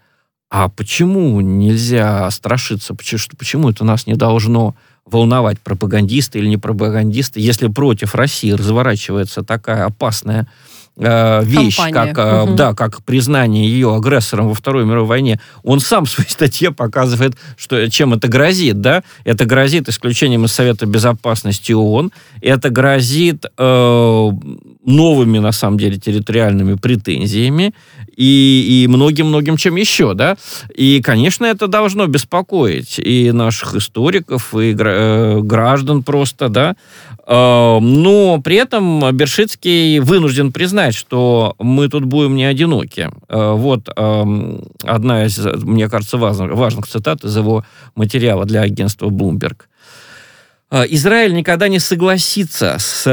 а 0.51 0.67
почему 0.67 1.39
нельзя 1.39 2.29
страшиться? 2.29 2.93
Почему, 2.93 3.22
почему 3.39 3.70
это 3.70 3.86
нас 3.86 4.05
не 4.05 4.15
должно 4.15 4.75
волновать, 5.05 5.62
пропагандисты 5.62 6.39
или 6.39 6.48
не 6.48 6.58
пропагандисты, 6.58 7.39
если 7.39 7.67
против 7.67 8.15
России 8.15 8.51
разворачивается 8.51 9.43
такая 9.43 9.86
опасная 9.86 10.48
э, 10.98 11.43
вещь, 11.46 11.77
как, 11.91 12.17
э, 12.17 12.41
угу. 12.41 12.55
да, 12.55 12.74
как 12.74 13.01
признание 13.03 13.65
ее 13.65 13.96
агрессором 13.96 14.50
во 14.50 14.53
Второй 14.53 14.86
мировой 14.86 15.08
войне, 15.08 15.39
он 15.63 15.79
сам 15.79 16.05
в 16.05 16.10
своей 16.10 16.29
статье 16.29 16.72
показывает, 16.72 17.38
что, 17.58 17.89
чем 17.89 18.13
это 18.13 18.27
грозит. 18.27 18.81
Да? 18.81 19.03
Это 19.24 19.46
грозит 19.46 19.88
исключением 19.88 20.46
из 20.46 20.51
Совета 20.51 20.86
Безопасности 20.86 21.72
ООН, 21.72 22.12
это 22.41 22.70
грозит 22.70 23.46
э, 23.58 24.29
новыми, 24.86 25.39
на 25.39 25.51
самом 25.51 25.77
деле, 25.77 25.98
территориальными 25.98 26.75
претензиями 26.75 27.74
и, 28.22 28.84
и 28.84 28.88
многим-многим 28.88 29.58
чем 29.58 29.75
еще. 29.75 30.13
Да? 30.13 30.38
И, 30.75 31.01
конечно, 31.01 31.46
это 31.46 31.68
должно 31.68 32.06
беспокоить 32.06 33.00
и 33.00 33.32
наших 33.32 33.75
историков, 33.75 34.54
и 34.54 34.75
э, 34.78 35.40
граждан 35.42 36.04
просто. 36.04 36.50
Да? 36.50 36.75
Э, 37.25 37.80
но 37.80 38.40
при 38.42 38.58
этом 38.58 39.12
Бершицкий 39.12 40.00
вынужден 40.00 40.51
признать, 40.51 40.94
что 40.94 41.56
мы 41.58 41.90
тут 41.90 42.06
будем 42.06 42.36
не 42.36 42.46
одиноки. 42.46 43.10
Э, 43.28 43.54
вот 43.54 43.90
эм, 43.96 44.66
одна 44.84 45.25
из, 45.25 45.40
мне 45.40 45.90
кажется, 45.90 46.18
важных, 46.18 46.51
важных 46.51 46.88
цитат 46.88 47.24
из 47.24 47.36
его 47.36 47.66
материала 47.96 48.46
для 48.46 48.62
агентства 48.62 49.08
Bloomberg. 49.10 49.62
Э, 50.72 50.86
Израиль 50.90 51.34
никогда 51.34 51.68
не 51.68 51.80
согласится 51.80 52.78
с 52.80 53.06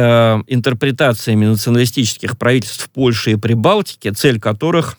интерпретациями 0.46 1.46
националистических 1.46 2.38
правительств 2.38 2.88
Польши 2.90 3.32
и 3.32 3.36
Прибалтики, 3.36 4.10
цель 4.10 4.40
которых 4.40 4.98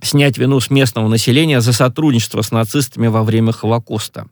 снять 0.00 0.38
вину 0.38 0.58
с 0.58 0.70
местного 0.70 1.08
населения 1.08 1.60
за 1.60 1.72
сотрудничество 1.72 2.42
с 2.42 2.50
нацистами 2.50 3.06
во 3.06 3.22
время 3.22 3.52
Холокоста. 3.52 4.26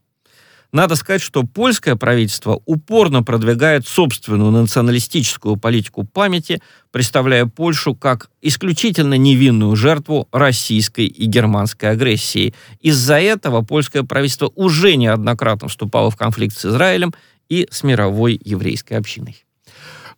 Надо 0.73 0.95
сказать, 0.95 1.21
что 1.21 1.43
польское 1.43 1.97
правительство 1.97 2.61
упорно 2.65 3.25
продвигает 3.25 3.89
собственную 3.89 4.53
националистическую 4.53 5.57
политику 5.57 6.05
памяти, 6.05 6.63
представляя 6.93 7.47
Польшу 7.47 7.97
как 7.97 8.31
исключительно 8.41 9.15
невинную 9.15 9.75
жертву 9.75 10.29
российской 10.31 11.07
и 11.07 11.27
германской 11.27 11.91
агрессии. 11.91 12.55
Из-за 12.81 13.19
этого 13.19 13.63
польское 13.63 14.05
правительство 14.05 14.53
уже 14.55 14.95
неоднократно 14.95 15.67
вступало 15.67 16.11
в 16.11 16.17
конфликт 16.17 16.57
с 16.57 16.65
Израилем 16.65 17.15
и 17.51 17.69
с 17.71 17.83
мировой 17.83 18.41
еврейской 18.43 18.95
общиной. 18.95 19.45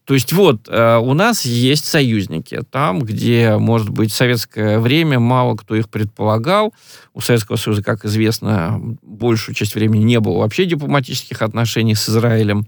То 0.04 0.14
есть 0.14 0.32
вот 0.32 0.68
э, 0.68 0.96
у 0.98 1.14
нас 1.14 1.44
есть 1.44 1.84
союзники 1.84 2.60
там, 2.70 3.00
где, 3.00 3.56
может 3.56 3.88
быть, 3.88 4.12
в 4.12 4.16
советское 4.16 4.80
время 4.80 5.20
мало 5.20 5.56
кто 5.56 5.76
их 5.76 5.88
предполагал. 5.88 6.74
У 7.14 7.20
Советского 7.20 7.56
Союза, 7.56 7.82
как 7.82 8.04
известно, 8.04 8.80
большую 9.02 9.54
часть 9.54 9.74
времени 9.76 10.02
не 10.02 10.18
было 10.18 10.38
вообще 10.38 10.66
дипломатических 10.66 11.40
отношений 11.40 11.94
с 11.94 12.08
Израилем. 12.08 12.66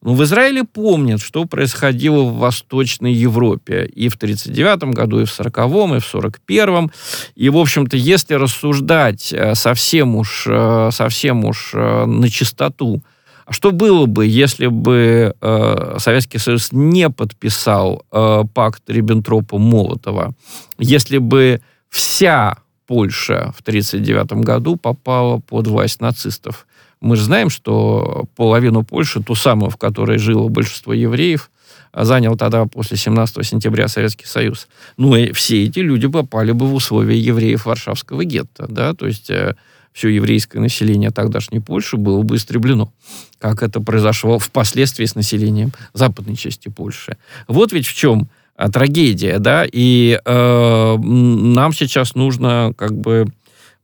Но 0.00 0.14
в 0.14 0.22
Израиле 0.24 0.64
помнят, 0.64 1.20
что 1.20 1.44
происходило 1.44 2.22
в 2.24 2.38
Восточной 2.38 3.12
Европе 3.12 3.84
и 3.84 4.08
в 4.08 4.16
1939 4.16 4.94
году, 4.94 5.20
и 5.20 5.24
в 5.24 5.32
1940, 5.38 5.96
и 5.96 6.00
в 6.00 6.14
1941. 6.14 6.90
И, 7.36 7.48
в 7.50 7.56
общем-то, 7.58 7.96
если 7.96 8.34
рассуждать 8.34 9.34
э, 9.34 9.54
совсем 9.54 10.16
уж, 10.16 10.46
э, 10.46 10.88
совсем 10.92 11.44
уж 11.44 11.74
на 11.74 12.28
чистоту, 12.30 13.02
а 13.46 13.52
что 13.52 13.72
было 13.72 14.06
бы, 14.06 14.26
если 14.26 14.66
бы 14.66 15.34
э, 15.40 15.96
Советский 15.98 16.38
Союз 16.38 16.72
не 16.72 17.10
подписал 17.10 18.04
э, 18.10 18.44
пакт 18.54 18.88
Риббентропа-Молотова, 18.88 20.32
если 20.78 21.18
бы 21.18 21.60
вся 21.90 22.58
Польша 22.86 23.52
в 23.56 23.60
1939 23.60 24.44
году 24.44 24.76
попала 24.76 25.38
под 25.38 25.66
власть 25.66 26.00
нацистов? 26.00 26.66
Мы 27.00 27.16
же 27.16 27.24
знаем, 27.24 27.50
что 27.50 28.24
половину 28.34 28.82
Польши, 28.82 29.22
ту 29.22 29.34
самую, 29.34 29.70
в 29.70 29.76
которой 29.76 30.16
жило 30.16 30.48
большинство 30.48 30.94
евреев, 30.94 31.50
занял 31.94 32.36
тогда 32.36 32.64
после 32.64 32.96
17 32.96 33.46
сентября 33.46 33.88
Советский 33.88 34.26
Союз. 34.26 34.68
Ну 34.96 35.14
и 35.14 35.32
все 35.32 35.64
эти 35.64 35.80
люди 35.80 36.08
попали 36.08 36.52
бы 36.52 36.66
в 36.66 36.74
условия 36.74 37.18
евреев 37.18 37.66
Варшавского 37.66 38.24
гетто, 38.24 38.66
да, 38.68 38.94
то 38.94 39.06
есть 39.06 39.30
э, 39.30 39.54
все 39.94 40.08
еврейское 40.08 40.58
население 40.58 41.10
тогдашней 41.10 41.60
Польши 41.60 41.96
было 41.96 42.22
бы 42.22 42.36
истреблено, 42.36 42.92
как 43.38 43.62
это 43.62 43.80
произошло 43.80 44.38
впоследствии 44.38 45.04
с 45.04 45.14
населением 45.14 45.72
западной 45.94 46.34
части 46.34 46.68
Польши. 46.68 47.16
Вот 47.46 47.72
ведь 47.72 47.86
в 47.86 47.94
чем 47.94 48.28
а, 48.56 48.70
трагедия, 48.70 49.38
да, 49.38 49.64
и 49.70 50.20
э, 50.22 50.96
нам 50.98 51.72
сейчас 51.72 52.14
нужно 52.16 52.74
как 52.76 52.92
бы 52.92 53.26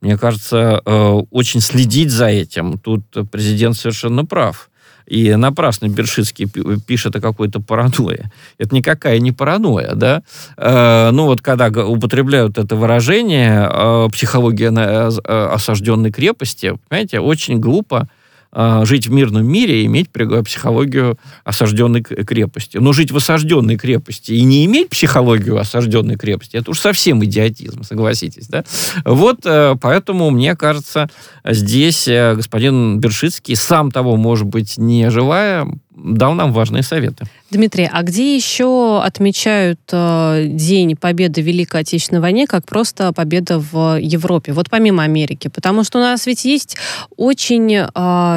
мне 0.01 0.17
кажется, 0.17 0.81
э, 0.83 1.21
очень 1.29 1.61
следить 1.61 2.09
за 2.09 2.25
этим. 2.25 2.79
Тут 2.79 3.03
президент 3.31 3.77
совершенно 3.77 4.25
прав. 4.25 4.70
И 5.11 5.35
напрасно 5.35 5.89
Бершицкий 5.89 6.47
пишет 6.87 7.17
о 7.17 7.19
какой-то 7.19 7.59
паранойе. 7.59 8.31
Это 8.57 8.73
никакая 8.73 9.19
не 9.19 9.33
паранойя, 9.33 9.91
да? 9.93 10.23
Э, 10.55 11.09
ну 11.11 11.25
вот 11.25 11.41
когда 11.41 11.67
употребляют 11.67 12.57
это 12.57 12.77
выражение 12.77 13.69
э, 13.69 14.07
«психология 14.13 14.71
на, 14.71 15.09
э, 15.09 15.47
осажденной 15.53 16.13
крепости», 16.13 16.77
понимаете, 16.87 17.19
очень 17.19 17.59
глупо 17.59 18.07
э, 18.51 18.81
жить 18.85 19.07
в 19.07 19.11
мирном 19.11 19.45
мире 19.45 19.81
и 19.81 19.85
иметь 19.85 20.09
психологию 20.09 21.17
осажденной 21.43 22.01
крепости. 22.01 22.77
Но 22.77 22.93
жить 22.93 23.11
в 23.11 23.17
осажденной 23.17 23.77
крепости 23.77 24.33
и 24.33 24.43
не 24.43 24.65
иметь 24.65 24.89
психологию 24.89 25.57
осажденной 25.57 26.15
крепости, 26.15 26.57
это 26.57 26.71
уж 26.71 26.79
совсем 26.79 27.23
идиотизм, 27.23 27.83
согласитесь, 27.83 28.47
да? 28.47 28.63
Вот 29.05 29.41
э, 29.45 29.75
поэтому, 29.81 30.29
мне 30.29 30.55
кажется, 30.55 31.09
здесь 31.45 32.07
э, 32.07 32.35
господин 32.35 32.99
Бершицкий, 32.99 33.55
сам 33.55 33.91
того, 33.91 34.15
может 34.17 34.47
быть, 34.47 34.77
не 34.77 35.09
желая, 35.09 35.67
дал 35.95 36.33
нам 36.33 36.53
важные 36.53 36.83
советы. 36.83 37.25
Дмитрий, 37.49 37.89
а 37.91 38.01
где 38.03 38.35
еще 38.35 39.01
отмечают 39.03 39.79
э, 39.91 40.45
День 40.47 40.95
Победы 40.95 41.41
в 41.41 41.45
Великой 41.45 41.81
Отечественной 41.81 42.21
войне 42.21 42.47
как 42.47 42.65
просто 42.65 43.11
победа 43.11 43.59
в 43.59 43.99
Европе? 43.99 44.53
Вот 44.53 44.69
помимо 44.69 45.03
Америки. 45.03 45.49
Потому 45.49 45.83
что 45.83 45.99
у 45.99 46.01
нас 46.01 46.25
ведь 46.27 46.45
есть 46.45 46.77
очень 47.17 47.73
э, 47.73 47.87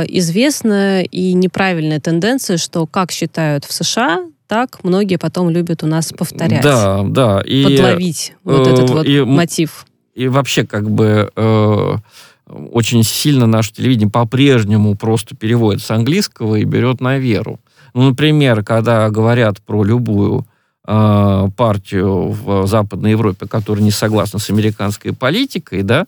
известная 0.08 1.02
и 1.02 1.32
неправильная 1.32 2.00
тенденция, 2.00 2.56
что 2.56 2.87
как 2.87 3.12
считают 3.12 3.64
в 3.64 3.73
США, 3.73 4.25
так 4.49 4.82
многие 4.82 5.16
потом 5.16 5.49
любят 5.49 5.82
у 5.82 5.87
нас 5.87 6.12
повторять. 6.12 6.62
Да, 6.62 7.02
да. 7.04 7.40
И, 7.40 7.64
подловить 7.64 8.34
вот 8.42 8.66
этот 8.66 8.90
вот 8.90 9.06
и, 9.06 9.20
мотив. 9.20 9.87
И 10.14 10.28
вообще 10.28 10.66
как 10.66 10.90
бы... 10.90 11.30
Э, 11.37 11.96
очень 12.46 13.02
сильно 13.02 13.46
наше 13.46 13.72
телевидение 13.72 14.10
по-прежнему 14.10 14.94
просто 14.96 15.34
переводит 15.34 15.82
с 15.82 15.90
английского 15.90 16.56
и 16.56 16.64
берет 16.64 17.00
на 17.00 17.18
веру. 17.18 17.60
Ну, 17.94 18.08
например, 18.08 18.62
когда 18.62 19.08
говорят 19.08 19.62
про 19.62 19.84
любую 19.84 20.46
э, 20.86 21.48
партию 21.56 22.28
в 22.30 22.66
Западной 22.66 23.12
Европе, 23.12 23.46
которая 23.46 23.84
не 23.84 23.90
согласна 23.90 24.38
с 24.38 24.50
американской 24.50 25.12
политикой, 25.12 25.82
да, 25.82 26.06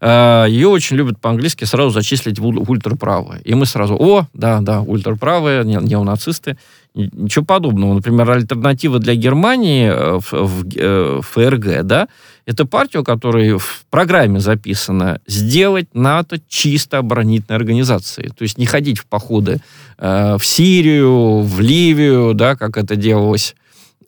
э, 0.00 0.46
ее 0.48 0.68
очень 0.68 0.96
любят 0.96 1.20
по-английски 1.20 1.64
сразу 1.64 1.90
зачислить 1.90 2.38
в, 2.38 2.46
ультраправые. 2.46 3.42
И 3.42 3.54
мы 3.54 3.66
сразу, 3.66 3.94
о, 3.94 4.26
да, 4.32 4.60
да, 4.60 4.80
ультраправые, 4.80 5.64
не, 5.64 5.76
неонацисты. 5.76 6.56
Ничего 6.96 7.44
подобного. 7.44 7.92
Например, 7.92 8.30
альтернатива 8.30 8.98
для 8.98 9.14
Германии 9.14 9.86
э, 9.86 10.18
в, 10.18 10.32
в, 10.32 10.66
э, 10.74 11.20
в 11.20 11.22
ФРГ, 11.22 11.82
да, 11.82 12.08
это 12.46 12.64
партия, 12.64 13.00
у 13.00 13.04
которой 13.04 13.58
в 13.58 13.84
программе 13.90 14.40
записано 14.40 15.20
сделать 15.26 15.94
НАТО 15.94 16.40
чисто 16.48 16.96
оборонительной 16.98 17.58
организацией. 17.58 18.30
То 18.30 18.44
есть 18.44 18.56
не 18.56 18.64
ходить 18.64 18.98
в 18.98 19.04
походы 19.04 19.60
э, 19.98 20.36
в 20.38 20.46
Сирию, 20.46 21.42
в 21.42 21.60
Ливию, 21.60 22.32
да, 22.32 22.56
как 22.56 22.78
это 22.78 22.96
делалось 22.96 23.54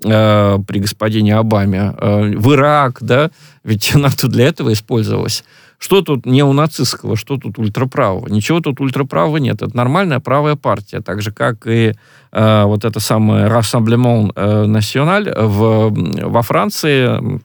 э, 0.05 0.59
при 0.67 0.79
господине 0.81 1.37
Обаме, 1.37 1.95
э, 1.99 2.37
в 2.37 2.53
Ирак, 2.53 2.99
да, 3.01 3.31
ведь 3.65 3.95
НАТО 3.97 4.29
для 4.29 4.47
этого 4.47 4.73
использовалось. 4.73 5.45
Что 5.79 6.03
тут 6.03 6.27
неонацистского, 6.27 7.17
что 7.17 7.37
тут 7.37 7.59
ультраправого? 7.59 8.29
Ничего 8.29 8.61
тут 8.61 8.81
ультраправого 8.81 9.37
нет. 9.37 9.63
Это 9.63 9.77
нормальная 9.77 10.19
правая 10.19 10.57
партия, 10.57 11.01
так 11.01 11.23
же, 11.23 11.31
как 11.31 11.67
и 11.69 11.95
э, 12.33 12.65
вот 12.65 12.85
это 12.85 12.99
самое 12.99 13.47
Rassemblement 13.47 14.33
э, 14.35 14.65
National 14.65 15.47
в, 15.47 16.29
во 16.29 16.43
Франции, 16.43 17.41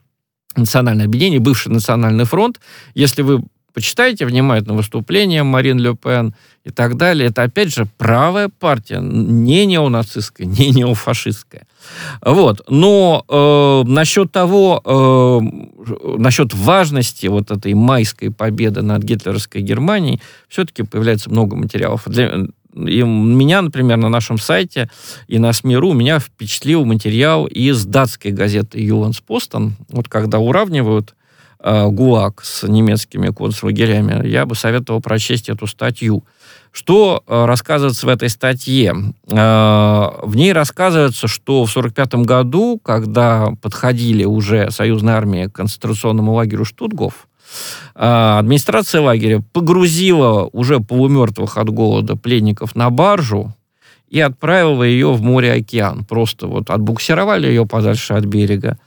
национальное 0.55 1.05
объединение, 1.05 1.39
бывший 1.39 1.71
национальный 1.71 2.25
фронт. 2.25 2.59
Если 2.95 3.21
вы 3.21 3.43
почитаете 3.73 4.25
внимательно 4.25 4.75
выступления 4.75 5.43
Марин 5.43 5.79
Ле 5.79 5.95
Пен 5.95 6.33
и 6.63 6.69
так 6.69 6.95
далее, 6.95 7.29
это, 7.29 7.43
опять 7.43 7.73
же, 7.73 7.87
правая 7.97 8.49
партия, 8.49 8.99
не 9.01 9.65
неонацистская, 9.65 10.47
не 10.47 10.69
неофашистская. 10.69 11.67
Вот. 12.21 12.61
Но 12.69 13.25
э, 13.27 13.89
насчет 13.89 14.31
того, 14.31 14.81
э, 14.85 16.17
насчет 16.17 16.53
важности 16.53 17.27
вот 17.27 17.51
этой 17.51 17.73
майской 17.73 18.31
победы 18.31 18.81
над 18.81 19.03
гитлеровской 19.03 19.61
Германией, 19.61 20.21
все-таки 20.47 20.83
появляется 20.83 21.29
много 21.29 21.55
материалов. 21.55 22.03
Для, 22.05 22.47
и 22.75 23.03
меня, 23.03 23.61
например, 23.61 23.97
на 23.97 24.09
нашем 24.09 24.37
сайте 24.37 24.89
и 25.27 25.37
на 25.37 25.53
СМИ.ру 25.53 25.93
меня 25.93 26.19
впечатлил 26.19 26.85
материал 26.85 27.45
из 27.45 27.85
датской 27.85 28.31
газеты 28.31 28.79
«Юланс 28.79 29.19
Постон». 29.19 29.73
Вот 29.89 30.07
когда 30.07 30.39
уравнивают 30.39 31.13
ГУАК 31.63 32.43
с 32.43 32.67
немецкими 32.67 33.29
концлагерями, 33.29 34.27
я 34.27 34.45
бы 34.45 34.55
советовал 34.55 35.01
прочесть 35.01 35.49
эту 35.49 35.67
статью. 35.67 36.23
Что 36.71 37.23
э, 37.27 37.45
рассказывается 37.45 38.07
в 38.07 38.09
этой 38.09 38.29
статье? 38.29 38.93
Э, 39.31 40.09
в 40.23 40.35
ней 40.35 40.53
рассказывается, 40.53 41.27
что 41.27 41.65
в 41.65 41.69
1945 41.69 42.25
году, 42.25 42.79
когда 42.83 43.51
подходили 43.61 44.25
уже 44.25 44.71
союзные 44.71 45.15
армии 45.15 45.45
к 45.45 45.53
концентрационному 45.53 46.33
лагерю 46.33 46.65
Штутгоф, 46.65 47.27
а, 47.95 48.39
администрация 48.39 49.01
лагеря 49.01 49.43
погрузила 49.53 50.49
уже 50.51 50.79
полумертвых 50.79 51.57
от 51.57 51.69
голода 51.69 52.15
пленников 52.15 52.75
на 52.75 52.89
баржу 52.89 53.53
и 54.09 54.19
отправила 54.19 54.83
ее 54.83 55.11
в 55.13 55.21
море-океан. 55.21 56.05
Просто 56.05 56.47
вот 56.47 56.69
отбуксировали 56.69 57.47
ее 57.47 57.65
подальше 57.65 58.13
от 58.13 58.25
берега. 58.25 58.77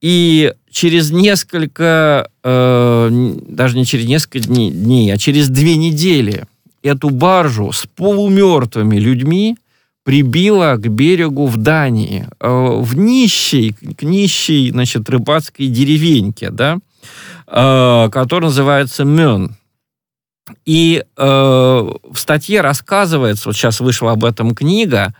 И 0.00 0.52
через 0.74 1.10
несколько, 1.10 2.28
э, 2.42 3.34
даже 3.48 3.76
не 3.76 3.86
через 3.86 4.06
несколько 4.06 4.40
дней, 4.40 4.70
дней, 4.70 5.12
а 5.12 5.16
через 5.16 5.48
две 5.48 5.76
недели 5.76 6.44
эту 6.82 7.08
баржу 7.08 7.72
с 7.72 7.86
полумертвыми 7.86 8.96
людьми 8.96 9.56
прибила 10.02 10.74
к 10.76 10.86
берегу 10.88 11.46
в 11.46 11.56
Дании, 11.56 12.28
э, 12.40 12.78
в 12.80 12.94
нищей, 12.96 13.72
к 13.72 14.02
нищей, 14.02 14.70
значит, 14.70 15.08
рыбацкой 15.08 15.68
деревеньке, 15.68 16.50
да, 16.50 16.78
Э, 17.46 18.08
который 18.10 18.44
называется 18.44 19.04
«Мён». 19.04 19.56
И 20.66 21.02
э, 21.16 21.22
в 21.24 22.16
статье 22.16 22.60
рассказывается, 22.60 23.48
вот 23.48 23.56
сейчас 23.56 23.80
вышла 23.80 24.12
об 24.12 24.26
этом 24.26 24.54
книга, 24.54 25.14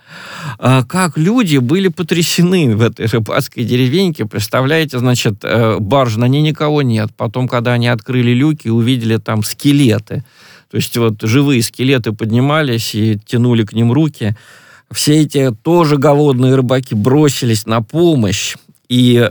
э, 0.59 0.83
как 0.87 1.17
люди 1.17 1.57
были 1.57 1.89
потрясены 1.89 2.77
в 2.77 2.83
этой 2.83 3.07
рыбацкой 3.07 3.65
деревеньке. 3.65 4.27
Представляете, 4.27 4.99
значит, 4.99 5.37
э, 5.43 5.79
баржа, 5.81 6.21
на 6.21 6.29
ней 6.29 6.43
никого 6.43 6.83
нет. 6.83 7.11
Потом, 7.17 7.49
когда 7.49 7.73
они 7.73 7.89
открыли 7.89 8.33
люки, 8.33 8.69
увидели 8.69 9.17
там 9.17 9.43
скелеты. 9.43 10.25
То 10.71 10.77
есть 10.77 10.97
вот 10.99 11.23
живые 11.23 11.63
скелеты 11.63 12.13
поднимались 12.13 12.95
и 12.95 13.19
тянули 13.19 13.65
к 13.65 13.73
ним 13.73 13.93
руки. 13.93 14.37
Все 14.91 15.23
эти 15.23 15.51
тоже 15.63 15.97
голодные 15.97 16.55
рыбаки 16.55 16.95
бросились 16.95 17.65
на 17.65 17.81
помощь. 17.81 18.57
И 18.95 19.17
э, 19.17 19.27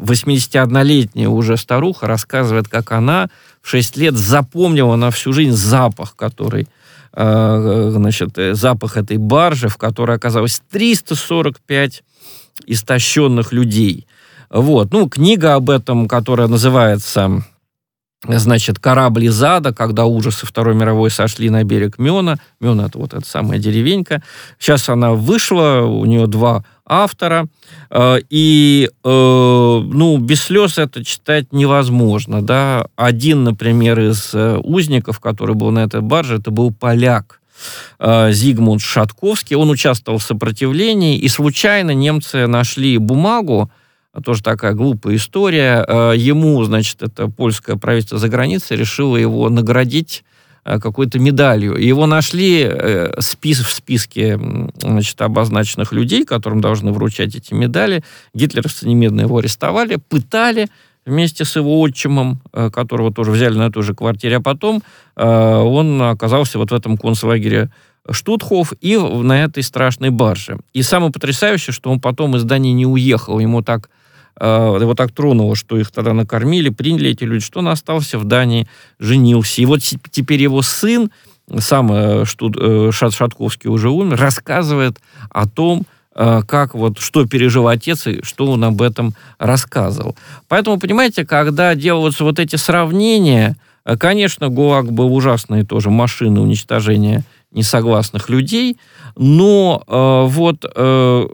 81-летняя 0.00 1.28
уже 1.28 1.56
старуха 1.56 2.08
рассказывает, 2.08 2.66
как 2.66 2.90
она 2.90 3.28
в 3.62 3.68
6 3.68 3.96
лет 3.98 4.14
запомнила 4.14 4.96
на 4.96 5.12
всю 5.12 5.32
жизнь 5.32 5.54
запах, 5.54 6.16
который 6.16 6.66
э, 7.12 7.90
значит, 7.94 8.36
э, 8.36 8.54
запах 8.54 8.96
этой 8.96 9.18
баржи, 9.18 9.68
в 9.68 9.76
которой 9.76 10.16
оказалось 10.16 10.60
345 10.72 12.02
истощенных 12.66 13.52
людей. 13.52 14.08
Вот. 14.50 14.90
Ну, 14.90 15.08
книга 15.08 15.54
об 15.54 15.70
этом, 15.70 16.08
которая 16.08 16.48
называется 16.48 17.44
значит, 18.28 18.78
корабль 18.78 19.24
из 19.24 19.42
ада, 19.42 19.72
когда 19.72 20.04
ужасы 20.04 20.46
Второй 20.46 20.74
мировой 20.74 21.10
сошли 21.10 21.50
на 21.50 21.64
берег 21.64 21.98
Мена. 21.98 22.38
Мена– 22.60 22.82
это 22.88 22.98
вот 22.98 23.14
эта 23.14 23.26
самая 23.26 23.58
деревенька. 23.58 24.22
Сейчас 24.58 24.88
она 24.88 25.12
вышла, 25.12 25.82
у 25.82 26.04
нее 26.04 26.26
два 26.26 26.64
автора. 26.86 27.46
Э, 27.90 28.18
и, 28.30 28.88
э, 29.04 29.08
ну, 29.08 30.18
без 30.18 30.42
слез 30.44 30.78
это 30.78 31.04
читать 31.04 31.52
невозможно, 31.52 32.42
да. 32.42 32.86
Один, 32.96 33.44
например, 33.44 34.00
из 34.00 34.30
э, 34.34 34.58
узников, 34.62 35.20
который 35.20 35.54
был 35.54 35.70
на 35.70 35.80
этой 35.80 36.00
барже, 36.00 36.36
это 36.36 36.50
был 36.50 36.72
поляк. 36.72 37.40
Зигмунд 37.98 38.82
Шатковский, 38.82 39.56
он 39.56 39.70
участвовал 39.70 40.18
в 40.18 40.22
сопротивлении, 40.22 41.16
и 41.16 41.26
случайно 41.28 41.92
немцы 41.92 42.46
нашли 42.46 42.98
бумагу, 42.98 43.70
тоже 44.24 44.42
такая 44.42 44.72
глупая 44.72 45.16
история. 45.16 45.84
Ему, 46.14 46.62
значит, 46.64 47.02
это 47.02 47.28
польское 47.28 47.76
правительство 47.76 48.18
за 48.18 48.28
границей 48.28 48.76
решило 48.76 49.16
его 49.16 49.48
наградить 49.48 50.24
Э, 50.66 50.80
какой-то 50.80 51.20
медалью. 51.20 51.76
Его 51.76 52.06
нашли 52.06 52.66
э, 52.68 53.20
спис, 53.20 53.60
в 53.60 53.72
списке 53.72 54.36
значит, 54.78 55.20
обозначенных 55.22 55.92
людей, 55.92 56.24
которым 56.24 56.60
должны 56.60 56.90
вручать 56.90 57.36
эти 57.36 57.54
медали. 57.54 58.02
Гитлеровцы 58.34 58.88
немедленно 58.88 59.20
его 59.20 59.38
арестовали, 59.38 59.96
пытали 60.08 60.66
вместе 61.04 61.44
с 61.44 61.54
его 61.54 61.80
отчимом, 61.80 62.40
э, 62.52 62.70
которого 62.70 63.12
тоже 63.12 63.30
взяли 63.30 63.56
на 63.56 63.70
той 63.70 63.84
же 63.84 63.94
квартире, 63.94 64.38
а 64.38 64.40
потом 64.40 64.82
он 65.14 66.02
оказался 66.02 66.58
вот 66.58 66.72
в 66.72 66.74
этом 66.74 66.98
концлагере 66.98 67.70
Штутхоф 68.10 68.74
и 68.82 68.98
на 68.98 69.44
этой 69.44 69.62
страшной 69.62 70.10
барже. 70.10 70.58
И 70.74 70.82
самое 70.82 71.10
потрясающее, 71.10 71.72
что 71.72 71.90
он 71.90 72.00
потом 72.00 72.36
из 72.36 72.44
Дании 72.44 72.72
не 72.72 72.84
уехал, 72.84 73.38
ему 73.38 73.62
так 73.62 73.88
Э, 73.88 73.95
его 74.38 74.94
так 74.94 75.12
тронуло, 75.12 75.56
что 75.56 75.78
их 75.78 75.90
тогда 75.90 76.12
накормили, 76.12 76.68
приняли 76.68 77.10
эти 77.10 77.24
люди, 77.24 77.44
что 77.44 77.60
он 77.60 77.68
остался 77.68 78.18
в 78.18 78.24
Дании, 78.24 78.68
женился. 78.98 79.62
И 79.62 79.66
вот 79.66 79.80
теперь 79.80 80.42
его 80.42 80.62
сын, 80.62 81.10
сам 81.58 81.90
э, 81.92 82.24
Штут, 82.24 82.56
э, 82.60 82.90
Шатковский 82.92 83.70
уже 83.70 83.88
умер, 83.90 84.18
рассказывает 84.18 84.98
о 85.30 85.48
том, 85.48 85.84
как 86.14 86.74
вот, 86.74 86.98
что 86.98 87.26
пережил 87.26 87.68
отец 87.68 88.06
и 88.06 88.22
что 88.22 88.50
он 88.50 88.64
об 88.64 88.80
этом 88.80 89.14
рассказывал. 89.38 90.16
Поэтому, 90.48 90.78
понимаете, 90.78 91.26
когда 91.26 91.74
делаются 91.74 92.24
вот 92.24 92.38
эти 92.38 92.56
сравнения, 92.56 93.54
Э, 93.86 93.96
Конечно, 93.96 94.48
ГУЛАГ 94.48 94.92
был 94.92 95.14
ужасной 95.14 95.64
тоже 95.64 95.90
машиной 95.90 96.42
уничтожения 96.42 97.24
несогласных 97.52 98.28
людей, 98.28 98.76
но 99.16 99.82
э, 99.86 100.24
вот 100.28 100.64
э, 100.64 101.26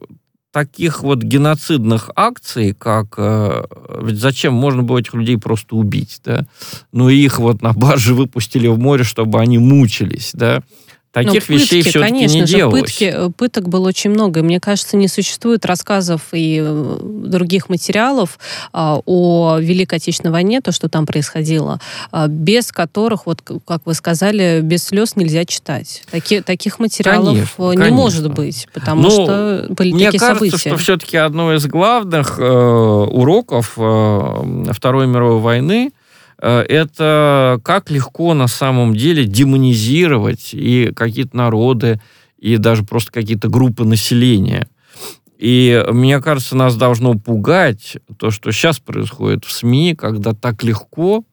таких 0.52 1.02
вот 1.02 1.22
геноцидных 1.22 2.10
акций, 2.14 2.74
как... 2.78 3.14
Э, 3.16 3.64
ведь 4.00 4.18
зачем? 4.18 4.52
Можно 4.52 4.82
было 4.82 4.98
этих 4.98 5.14
людей 5.14 5.38
просто 5.38 5.74
убить, 5.74 6.20
да? 6.24 6.46
Но 6.92 7.10
их 7.10 7.38
вот 7.38 7.62
на 7.62 7.72
барже 7.72 8.14
выпустили 8.14 8.68
в 8.68 8.78
море, 8.78 9.02
чтобы 9.02 9.40
они 9.40 9.58
мучились, 9.58 10.30
да? 10.34 10.62
Таких 11.12 11.46
Ну, 11.46 11.56
вещей 11.56 11.82
пытки, 11.82 11.90
все-таки 11.90 12.10
конечно 12.12 12.34
не 12.38 12.46
же, 12.46 12.56
делалось. 12.56 12.80
Пытки, 12.80 13.12
э, 13.14 13.30
пыток 13.36 13.68
было 13.68 13.88
очень 13.88 14.10
много. 14.10 14.40
И 14.40 14.42
Мне 14.42 14.60
кажется, 14.60 14.96
не 14.96 15.08
существует 15.08 15.66
рассказов 15.66 16.22
и 16.32 16.58
э, 16.64 16.98
других 17.02 17.68
материалов 17.68 18.38
а, 18.72 18.98
о 19.04 19.58
Великой 19.58 19.96
Отечественной 19.96 20.32
войне, 20.32 20.62
то, 20.62 20.72
что 20.72 20.88
там 20.88 21.04
происходило, 21.04 21.80
а, 22.12 22.28
без 22.28 22.72
которых, 22.72 23.26
вот 23.26 23.42
как 23.66 23.82
вы 23.84 23.92
сказали, 23.92 24.60
без 24.62 24.84
слез 24.84 25.14
нельзя 25.16 25.44
читать. 25.44 26.02
Таки- 26.10 26.40
таких 26.40 26.78
материалов 26.78 27.34
Конечно, 27.56 27.62
э, 27.64 27.70
не 27.72 27.76
конечно. 27.76 27.96
может 27.96 28.32
быть, 28.32 28.68
потому 28.72 29.02
Ну, 29.02 29.10
что 29.10 29.66
были 29.68 29.92
Мне 29.92 30.06
такие 30.06 30.18
кажется, 30.20 30.38
события. 30.46 30.68
что 30.70 30.76
все-таки 30.78 31.16
одно 31.18 31.52
из 31.54 31.66
главных 31.66 32.38
э, 32.38 32.42
уроков 32.42 33.74
э, 33.76 34.72
Второй 34.72 35.06
мировой 35.06 35.40
войны 35.40 35.90
это 36.42 37.60
как 37.64 37.90
легко 37.90 38.34
на 38.34 38.48
самом 38.48 38.96
деле 38.96 39.24
демонизировать 39.24 40.50
и 40.52 40.92
какие-то 40.94 41.36
народы, 41.36 42.00
и 42.36 42.56
даже 42.56 42.82
просто 42.82 43.12
какие-то 43.12 43.48
группы 43.48 43.84
населения. 43.84 44.68
И 45.38 45.84
мне 45.90 46.20
кажется, 46.20 46.56
нас 46.56 46.76
должно 46.76 47.14
пугать 47.14 47.96
то, 48.16 48.30
что 48.30 48.52
сейчас 48.52 48.78
происходит 48.80 49.44
в 49.44 49.52
СМИ, 49.52 49.94
когда 49.96 50.32
так 50.34 50.62
легко 50.62 51.24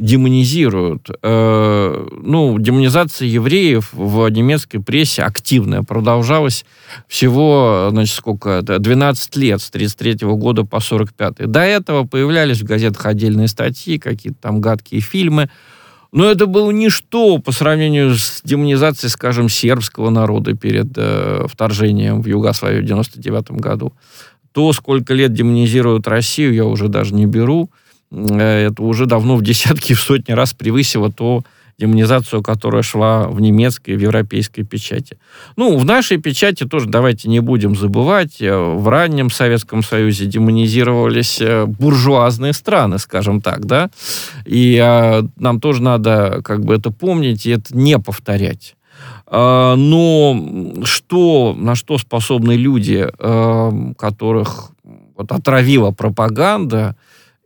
демонизируют. 0.00 1.10
Э, 1.22 2.06
ну, 2.22 2.58
демонизация 2.58 3.28
евреев 3.28 3.90
в 3.92 4.28
немецкой 4.30 4.78
прессе 4.78 5.22
активная 5.22 5.82
продолжалась 5.82 6.64
всего, 7.06 7.88
значит, 7.90 8.16
сколько 8.16 8.48
это, 8.50 8.78
12 8.78 9.36
лет, 9.36 9.60
с 9.60 9.70
33 9.70 10.26
года 10.28 10.64
по 10.64 10.80
45 10.80 11.50
До 11.50 11.60
этого 11.60 12.04
появлялись 12.04 12.60
в 12.60 12.64
газетах 12.64 13.04
отдельные 13.06 13.48
статьи, 13.48 13.98
какие-то 13.98 14.38
там 14.40 14.60
гадкие 14.60 15.02
фильмы, 15.02 15.50
но 16.12 16.28
это 16.28 16.46
было 16.46 16.70
ничто 16.70 17.38
по 17.38 17.52
сравнению 17.52 18.16
с 18.16 18.40
демонизацией, 18.42 19.10
скажем, 19.10 19.48
сербского 19.48 20.10
народа 20.10 20.54
перед 20.54 20.88
э, 20.96 21.46
вторжением 21.46 22.22
в 22.22 22.26
Югославию 22.26 22.82
в 22.82 22.86
99 22.86 23.52
году. 23.52 23.92
То, 24.52 24.72
сколько 24.72 25.14
лет 25.14 25.32
демонизируют 25.32 26.08
Россию, 26.08 26.54
я 26.54 26.64
уже 26.64 26.88
даже 26.88 27.14
не 27.14 27.26
беру. 27.26 27.70
Это 28.12 28.82
уже 28.82 29.06
давно 29.06 29.36
в 29.36 29.42
десятки 29.42 29.94
в 29.94 30.00
сотни 30.00 30.32
раз 30.32 30.52
превысило 30.52 31.12
то 31.12 31.44
демонизацию, 31.78 32.42
которая 32.42 32.82
шла 32.82 33.28
в 33.28 33.40
немецкой 33.40 33.96
в 33.96 34.00
европейской 34.00 34.64
печати. 34.64 35.16
Ну, 35.56 35.78
в 35.78 35.84
нашей 35.84 36.18
печати 36.18 36.64
тоже 36.64 36.86
давайте 36.86 37.28
не 37.28 37.40
будем 37.40 37.74
забывать, 37.74 38.42
э, 38.42 38.54
в 38.54 38.86
раннем 38.88 39.30
Советском 39.30 39.82
Союзе 39.82 40.26
демонизировались 40.26 41.40
э, 41.40 41.64
буржуазные 41.64 42.52
страны, 42.52 42.98
скажем 42.98 43.40
так, 43.40 43.64
да, 43.64 43.88
и 44.44 44.76
э, 44.76 45.22
нам 45.36 45.58
тоже 45.58 45.82
надо 45.82 46.42
как 46.44 46.64
бы 46.64 46.74
это 46.74 46.90
помнить 46.90 47.46
и 47.46 47.50
это 47.50 47.74
не 47.74 47.98
повторять. 47.98 48.76
А, 49.26 49.74
Но 49.76 50.84
что, 50.84 51.56
на 51.58 51.74
что 51.74 51.96
способны 51.96 52.52
люди, 52.52 53.08
э, 53.08 53.92
которых 53.96 54.72
вот 55.16 55.32
отравила 55.32 55.90
пропаганда, 55.92 56.96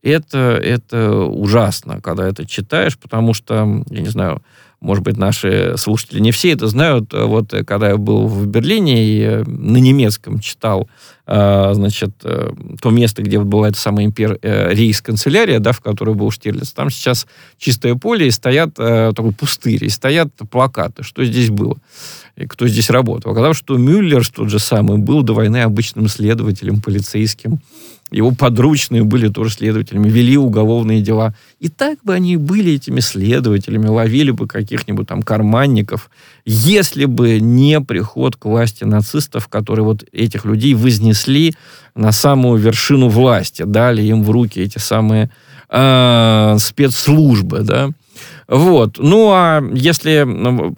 это, 0.05 0.61
это 0.63 1.21
ужасно, 1.25 2.01
когда 2.01 2.29
это 2.29 2.47
читаешь, 2.47 2.99
потому 2.99 3.35
что, 3.35 3.83
я 3.91 4.01
не 4.01 4.09
знаю, 4.09 4.43
может 4.81 5.03
быть, 5.03 5.17
наши 5.17 5.75
слушатели 5.79 6.21
не 6.21 6.31
все 6.31 6.53
это 6.53 6.67
знают. 6.69 7.13
Вот 7.13 7.55
э, 7.55 7.65
когда 7.65 7.89
я 7.89 7.97
был 7.97 8.27
в 8.27 8.47
Берлине 8.47 9.03
и 9.03 9.43
на 9.47 9.79
немецком 9.79 10.41
читал, 10.41 10.89
значит, 11.27 12.11
э, 12.25 12.51
то 12.83 12.91
место, 12.91 13.23
где 13.23 13.39
вот 13.39 13.47
была 13.47 13.69
эта 13.69 13.79
самая 13.79 14.05
импер... 14.05 14.39
э, 14.43 14.75
рейс-канцелярия, 14.75 15.59
да, 15.59 15.73
в 15.73 15.81
которой 15.81 16.15
был 16.15 16.31
Штирлиц, 16.31 16.73
там 16.73 16.91
сейчас 16.91 17.27
чистое 17.59 17.95
поле, 17.95 18.27
и 18.27 18.31
стоят 18.31 18.75
э, 18.79 19.13
такой 19.17 19.33
пустырь, 19.33 19.85
и 19.85 19.89
стоят 19.89 20.29
плакаты, 20.51 21.03
что 21.03 21.25
здесь 21.25 21.49
было, 21.49 21.79
и 22.37 22.47
кто 22.47 22.69
здесь 22.69 22.91
работал. 22.91 23.33
Оказалось, 23.33 23.57
что 23.57 23.79
Мюллер, 23.79 24.27
тот 24.29 24.51
же 24.51 24.59
самый, 24.59 24.99
был 24.99 25.23
до 25.23 25.33
войны 25.33 25.63
обычным 25.63 26.09
следователем, 26.09 26.83
полицейским. 26.83 27.61
Его 28.11 28.31
подручные 28.31 29.03
были 29.03 29.29
тоже 29.29 29.51
следователями, 29.51 30.09
вели 30.09 30.37
уголовные 30.37 31.01
дела. 31.01 31.35
И 31.59 31.69
так 31.69 31.99
бы 32.05 32.13
они 32.13 32.37
были 32.37 32.75
этими 32.75 33.01
следователями, 33.01 33.87
ловили 33.87 34.31
бы 34.31 34.47
каких-нибудь 34.47 35.09
там 35.09 35.23
карманников, 35.23 36.11
если 36.45 37.07
бы 37.07 37.41
не 37.41 37.81
приход 37.81 38.37
к 38.37 38.45
власти 38.45 38.85
нацистов, 38.85 39.49
которые 39.49 39.85
вот 39.85 40.05
этих 40.13 40.45
людей 40.45 40.75
вознесли 40.75 41.55
на 41.95 42.13
самую 42.13 42.59
вершину 42.59 43.09
власти, 43.09 43.63
дали 43.63 44.03
им 44.03 44.23
в 44.23 44.31
руки 44.31 44.61
эти 44.61 44.79
самые 44.79 45.31
э, 45.71 46.57
спецслужбы, 46.59 47.61
да. 47.61 47.91
Вот. 48.47 48.99
Ну, 48.99 49.31
а 49.33 49.63
если 49.73 50.27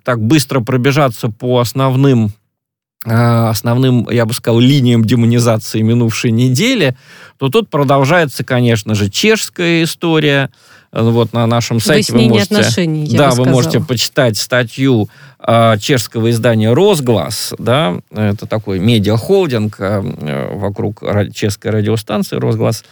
так 0.04 0.22
быстро 0.22 0.60
пробежаться 0.60 1.28
по 1.28 1.58
основным 1.58 2.32
основным, 3.06 4.08
я 4.10 4.26
бы 4.26 4.34
сказал, 4.34 4.58
линиям 4.60 5.04
демонизации 5.04 5.80
минувшей 5.82 6.32
недели, 6.32 6.96
то 7.38 7.48
тут 7.48 7.68
продолжается, 7.70 8.44
конечно 8.44 8.94
же, 8.94 9.08
чешская 9.08 9.84
история. 9.84 10.50
Э, 10.92 11.02
Вот 11.02 11.32
на 11.32 11.46
нашем 11.46 11.80
сайте 11.80 12.12
вы 12.12 12.28
можете... 12.28 12.56
отношений, 12.56 13.08
да, 13.16 13.30
вы 13.30 13.44
можете 13.44 13.80
почитать 13.80 14.36
статью 14.38 15.08
э, 15.38 15.76
чешского 15.78 16.30
издания 16.30 16.72
«Росглас», 16.72 17.54
да, 17.58 17.98
это 18.10 18.46
такой 18.46 18.78
медиахолдинг 18.78 19.76
э, 19.78 20.02
э, 20.20 20.56
вокруг 20.56 21.02
чешской 21.34 21.70
радиостанции 21.70 22.36
«Росглас». 22.36 22.84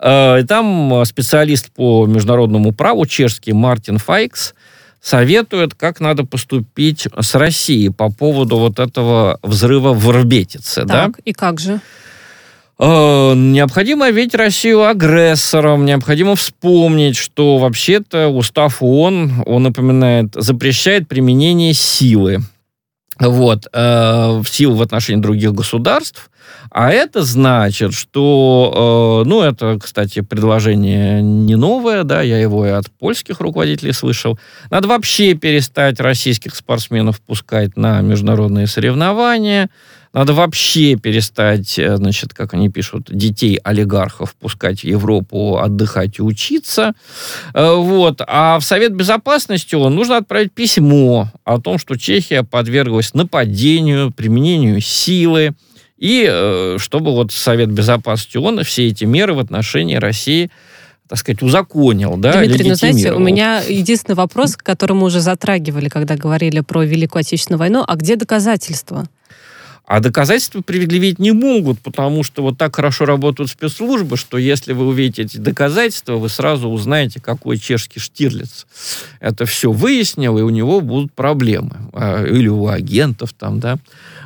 Э, 0.00 0.40
и 0.40 0.44
там 0.44 0.94
э, 0.94 1.04
специалист 1.04 1.70
по 1.72 2.06
международному 2.06 2.72
праву 2.72 3.06
чешский 3.06 3.52
Мартин 3.52 3.98
Файкс 3.98 4.54
советует, 5.00 5.74
как 5.74 6.00
надо 6.00 6.24
поступить 6.24 7.06
с 7.18 7.34
Россией 7.34 7.90
по 7.90 8.10
поводу 8.10 8.56
вот 8.56 8.78
этого 8.78 9.38
взрыва 9.42 9.92
в 9.92 10.10
Рбетице, 10.10 10.84
да? 10.84 11.06
Так, 11.06 11.20
и 11.24 11.32
как 11.32 11.60
же? 11.60 11.80
Э, 12.78 13.34
Необходимо 13.34 14.10
ведь 14.10 14.34
Россию 14.34 14.84
агрессором, 14.84 15.84
необходимо 15.84 16.36
вспомнить, 16.36 17.16
что 17.16 17.58
вообще-то 17.58 18.28
устав 18.28 18.82
ООН, 18.82 19.42
он 19.46 19.62
напоминает, 19.62 20.28
запрещает 20.34 21.08
применение 21.08 21.74
силы. 21.74 22.40
Вот, 23.20 23.66
э, 23.72 24.42
сил 24.46 24.74
в 24.74 24.82
отношении 24.82 25.20
других 25.20 25.52
государств. 25.52 26.30
А 26.70 26.90
это 26.90 27.22
значит, 27.22 27.94
что, 27.94 29.22
э, 29.24 29.28
ну, 29.28 29.42
это, 29.42 29.78
кстати, 29.82 30.20
предложение 30.20 31.22
не 31.22 31.56
новое, 31.56 32.04
да, 32.04 32.22
я 32.22 32.38
его 32.38 32.66
и 32.66 32.70
от 32.70 32.90
польских 32.90 33.40
руководителей 33.40 33.92
слышал. 33.92 34.38
Надо 34.70 34.88
вообще 34.88 35.34
перестать 35.34 35.98
российских 36.00 36.54
спортсменов 36.54 37.20
пускать 37.20 37.76
на 37.76 38.00
международные 38.02 38.66
соревнования. 38.66 39.70
Надо 40.12 40.32
вообще 40.32 40.96
перестать, 40.96 41.78
э, 41.78 41.96
значит, 41.96 42.34
как 42.34 42.54
они 42.54 42.70
пишут, 42.70 43.08
детей 43.10 43.58
олигархов 43.62 44.34
пускать 44.34 44.80
в 44.80 44.84
Европу 44.84 45.58
отдыхать 45.58 46.18
и 46.18 46.22
учиться. 46.22 46.94
Э, 47.54 47.74
Вот. 47.74 48.20
А 48.26 48.58
в 48.58 48.64
Совет 48.64 48.94
Безопасности 48.94 49.74
нужно 49.74 50.16
отправить 50.16 50.52
письмо 50.52 51.30
о 51.44 51.60
том, 51.60 51.78
что 51.78 51.96
Чехия 51.96 52.42
подверглась 52.42 53.14
нападению, 53.14 54.10
применению 54.10 54.80
силы, 54.80 55.54
и 55.98 56.26
э, 56.28 56.76
чтобы 56.78 57.12
вот 57.12 57.32
Совет 57.32 57.70
Безопасности 57.70 58.36
ООН 58.38 58.64
все 58.64 58.86
эти 58.88 59.04
меры 59.04 59.34
в 59.34 59.40
отношении 59.40 59.96
России 59.96 60.50
так 61.08 61.18
сказать, 61.18 61.42
узаконил, 61.42 62.18
да, 62.18 62.34
Дмитрий, 62.34 62.68
ну, 62.68 62.74
знаете, 62.74 63.12
у 63.12 63.18
меня 63.18 63.62
единственный 63.66 64.14
вопрос, 64.14 64.58
который 64.58 64.92
мы 64.92 65.06
уже 65.06 65.20
затрагивали, 65.20 65.88
когда 65.88 66.16
говорили 66.16 66.60
про 66.60 66.84
Великую 66.84 67.20
Отечественную 67.20 67.58
войну, 67.58 67.82
а 67.86 67.96
где 67.96 68.16
доказательства? 68.16 69.08
А 69.88 70.00
доказательства 70.00 70.60
предъявить 70.60 71.18
не 71.18 71.32
могут, 71.32 71.80
потому 71.80 72.22
что 72.22 72.42
вот 72.42 72.58
так 72.58 72.76
хорошо 72.76 73.06
работают 73.06 73.50
спецслужбы, 73.50 74.18
что 74.18 74.36
если 74.36 74.74
вы 74.74 74.86
увидите 74.86 75.22
эти 75.22 75.38
доказательства, 75.38 76.16
вы 76.16 76.28
сразу 76.28 76.68
узнаете, 76.68 77.22
какой 77.22 77.56
чешский 77.56 77.98
Штирлиц 77.98 78.66
это 79.18 79.46
все 79.46 79.72
выяснил, 79.72 80.36
и 80.36 80.42
у 80.42 80.50
него 80.50 80.82
будут 80.82 81.14
проблемы. 81.14 81.88
А, 81.94 82.22
Или 82.22 82.48
у 82.48 82.68
агентов 82.68 83.32
там, 83.32 83.60
да. 83.60 83.78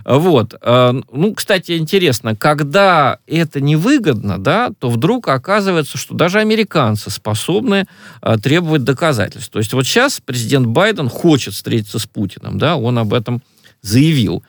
Вот. 0.05 0.53
А, 0.63 1.01
Ну, 1.13 1.33
кстати, 1.33 1.79
интересно, 1.79 2.35
когда 2.35 3.19
это 3.29 3.61
невыгодно, 3.61 4.39
да, 4.39 4.73
то 4.81 4.91
вдруг 4.91 5.29
оказывается, 5.29 5.97
что 5.97 6.15
даже 6.15 6.41
американцы 6.41 7.09
способны 7.09 7.87
а, 8.21 8.37
требовать 8.37 8.83
доказательств. 8.83 9.51
То 9.51 9.61
есть 9.61 9.73
вот 9.75 9.87
сейчас 9.87 10.19
президент 10.19 10.67
Байден 10.67 11.09
хочет 11.09 11.55
встретиться 11.55 12.01
с 12.01 12.07
Путиным, 12.07 12.59
да, 12.59 12.75
он 12.75 12.99
об 12.99 13.15
этом 13.15 13.43
заявил. 13.81 14.43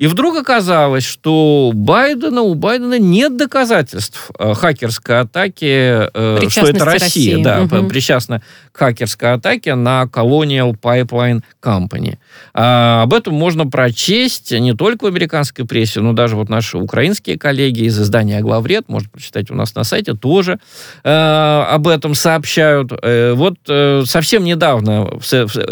И 0.00 0.06
вдруг 0.06 0.34
оказалось, 0.38 1.04
что 1.04 1.72
Байдена, 1.74 2.40
у 2.40 2.54
Байдена 2.54 2.98
нет 2.98 3.36
доказательств 3.36 4.30
э, 4.38 4.54
хакерской 4.54 5.20
атаки, 5.20 6.08
э, 6.14 6.48
что 6.48 6.68
это 6.68 6.86
Россия, 6.86 7.34
России. 7.36 7.42
да, 7.42 7.60
Мгм. 7.60 7.90
причастна 7.90 8.40
к 8.72 8.78
хакерской 8.78 9.34
атаке 9.34 9.74
на 9.74 10.04
Colonial 10.04 10.74
Pipeline 10.80 11.42
Company. 11.62 12.16
А, 12.54 13.02
об 13.02 13.12
этом 13.12 13.34
можно 13.34 13.66
прочесть 13.66 14.52
не 14.52 14.72
только 14.72 15.04
в 15.04 15.06
американской 15.06 15.66
прессе, 15.66 16.00
но 16.00 16.14
даже 16.14 16.34
вот 16.34 16.48
наши 16.48 16.78
украинские 16.78 17.38
коллеги 17.38 17.82
из 17.82 18.00
издания 18.00 18.40
«Главред», 18.40 18.88
можно 18.88 19.10
прочитать 19.10 19.50
у 19.50 19.54
нас 19.54 19.74
на 19.74 19.84
сайте, 19.84 20.14
тоже 20.14 20.58
э, 21.04 21.64
об 21.68 21.86
этом 21.86 22.14
сообщают. 22.14 22.90
Э, 23.02 23.34
вот 23.34 23.56
э, 23.68 24.04
совсем 24.06 24.44
недавно 24.44 25.10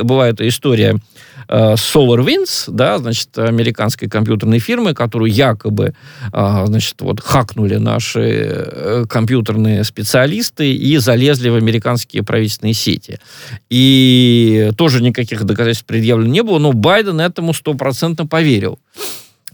была 0.02 0.28
эта 0.28 0.46
история 0.46 0.98
SolarWinds, 1.48 2.64
да, 2.68 2.98
значит, 2.98 3.38
американской 3.38 4.09
компьютерной 4.09 4.59
фирмы, 4.59 4.94
которую 4.94 5.31
якобы, 5.31 5.94
а, 6.33 6.66
значит, 6.66 6.96
вот 7.01 7.20
хакнули 7.20 7.77
наши 7.77 8.20
э, 8.20 9.05
компьютерные 9.09 9.85
специалисты 9.85 10.72
и 10.72 10.96
залезли 10.98 11.48
в 11.48 11.55
американские 11.55 12.22
правительственные 12.22 12.74
сети. 12.74 13.18
И 13.70 14.70
тоже 14.77 15.03
никаких 15.03 15.44
доказательств 15.44 15.87
предъявлено 15.87 16.33
не 16.33 16.42
было, 16.42 16.59
но 16.59 16.72
Байден 16.72 17.20
этому 17.20 17.55
стопроцентно 17.55 18.27
поверил. 18.27 18.79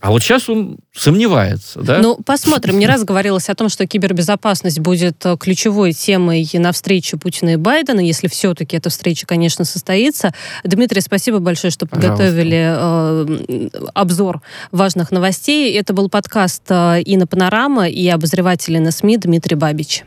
А 0.04 0.10
вот 0.10 0.22
сейчас 0.22 0.50
он 0.50 0.76
сомневается, 0.94 1.80
да? 1.80 1.98
Ну, 1.98 2.16
посмотрим. 2.16 2.78
Не 2.78 2.86
раз 2.86 3.04
говорилось 3.04 3.48
о 3.48 3.54
том, 3.54 3.70
что 3.70 3.86
кибербезопасность 3.86 4.78
будет 4.80 5.24
э, 5.24 5.38
ключевой 5.40 5.94
темой 5.94 6.46
на 6.52 6.72
встрече 6.72 7.16
Путина 7.16 7.54
и 7.54 7.56
Байдена, 7.56 8.00
если 8.00 8.28
все-таки 8.28 8.76
эта 8.76 8.90
встреча, 8.90 9.26
конечно, 9.26 9.64
состоится. 9.64 10.34
Дмитрий, 10.62 11.00
спасибо 11.00 11.38
большое, 11.38 11.70
что 11.70 11.86
подготовили 11.86 12.74
э, 12.76 13.68
обзор 13.94 14.42
важных 14.72 15.10
новостей. 15.10 15.74
Это 15.74 15.94
был 15.94 16.10
подкаст 16.10 16.64
э, 16.68 17.00
«Инна 17.06 17.26
Панорама» 17.26 17.88
и 17.88 18.06
обозреватель 18.08 18.78
на 18.82 18.90
СМИ 18.90 19.16
Дмитрий 19.16 19.56
Бабич. 19.56 20.04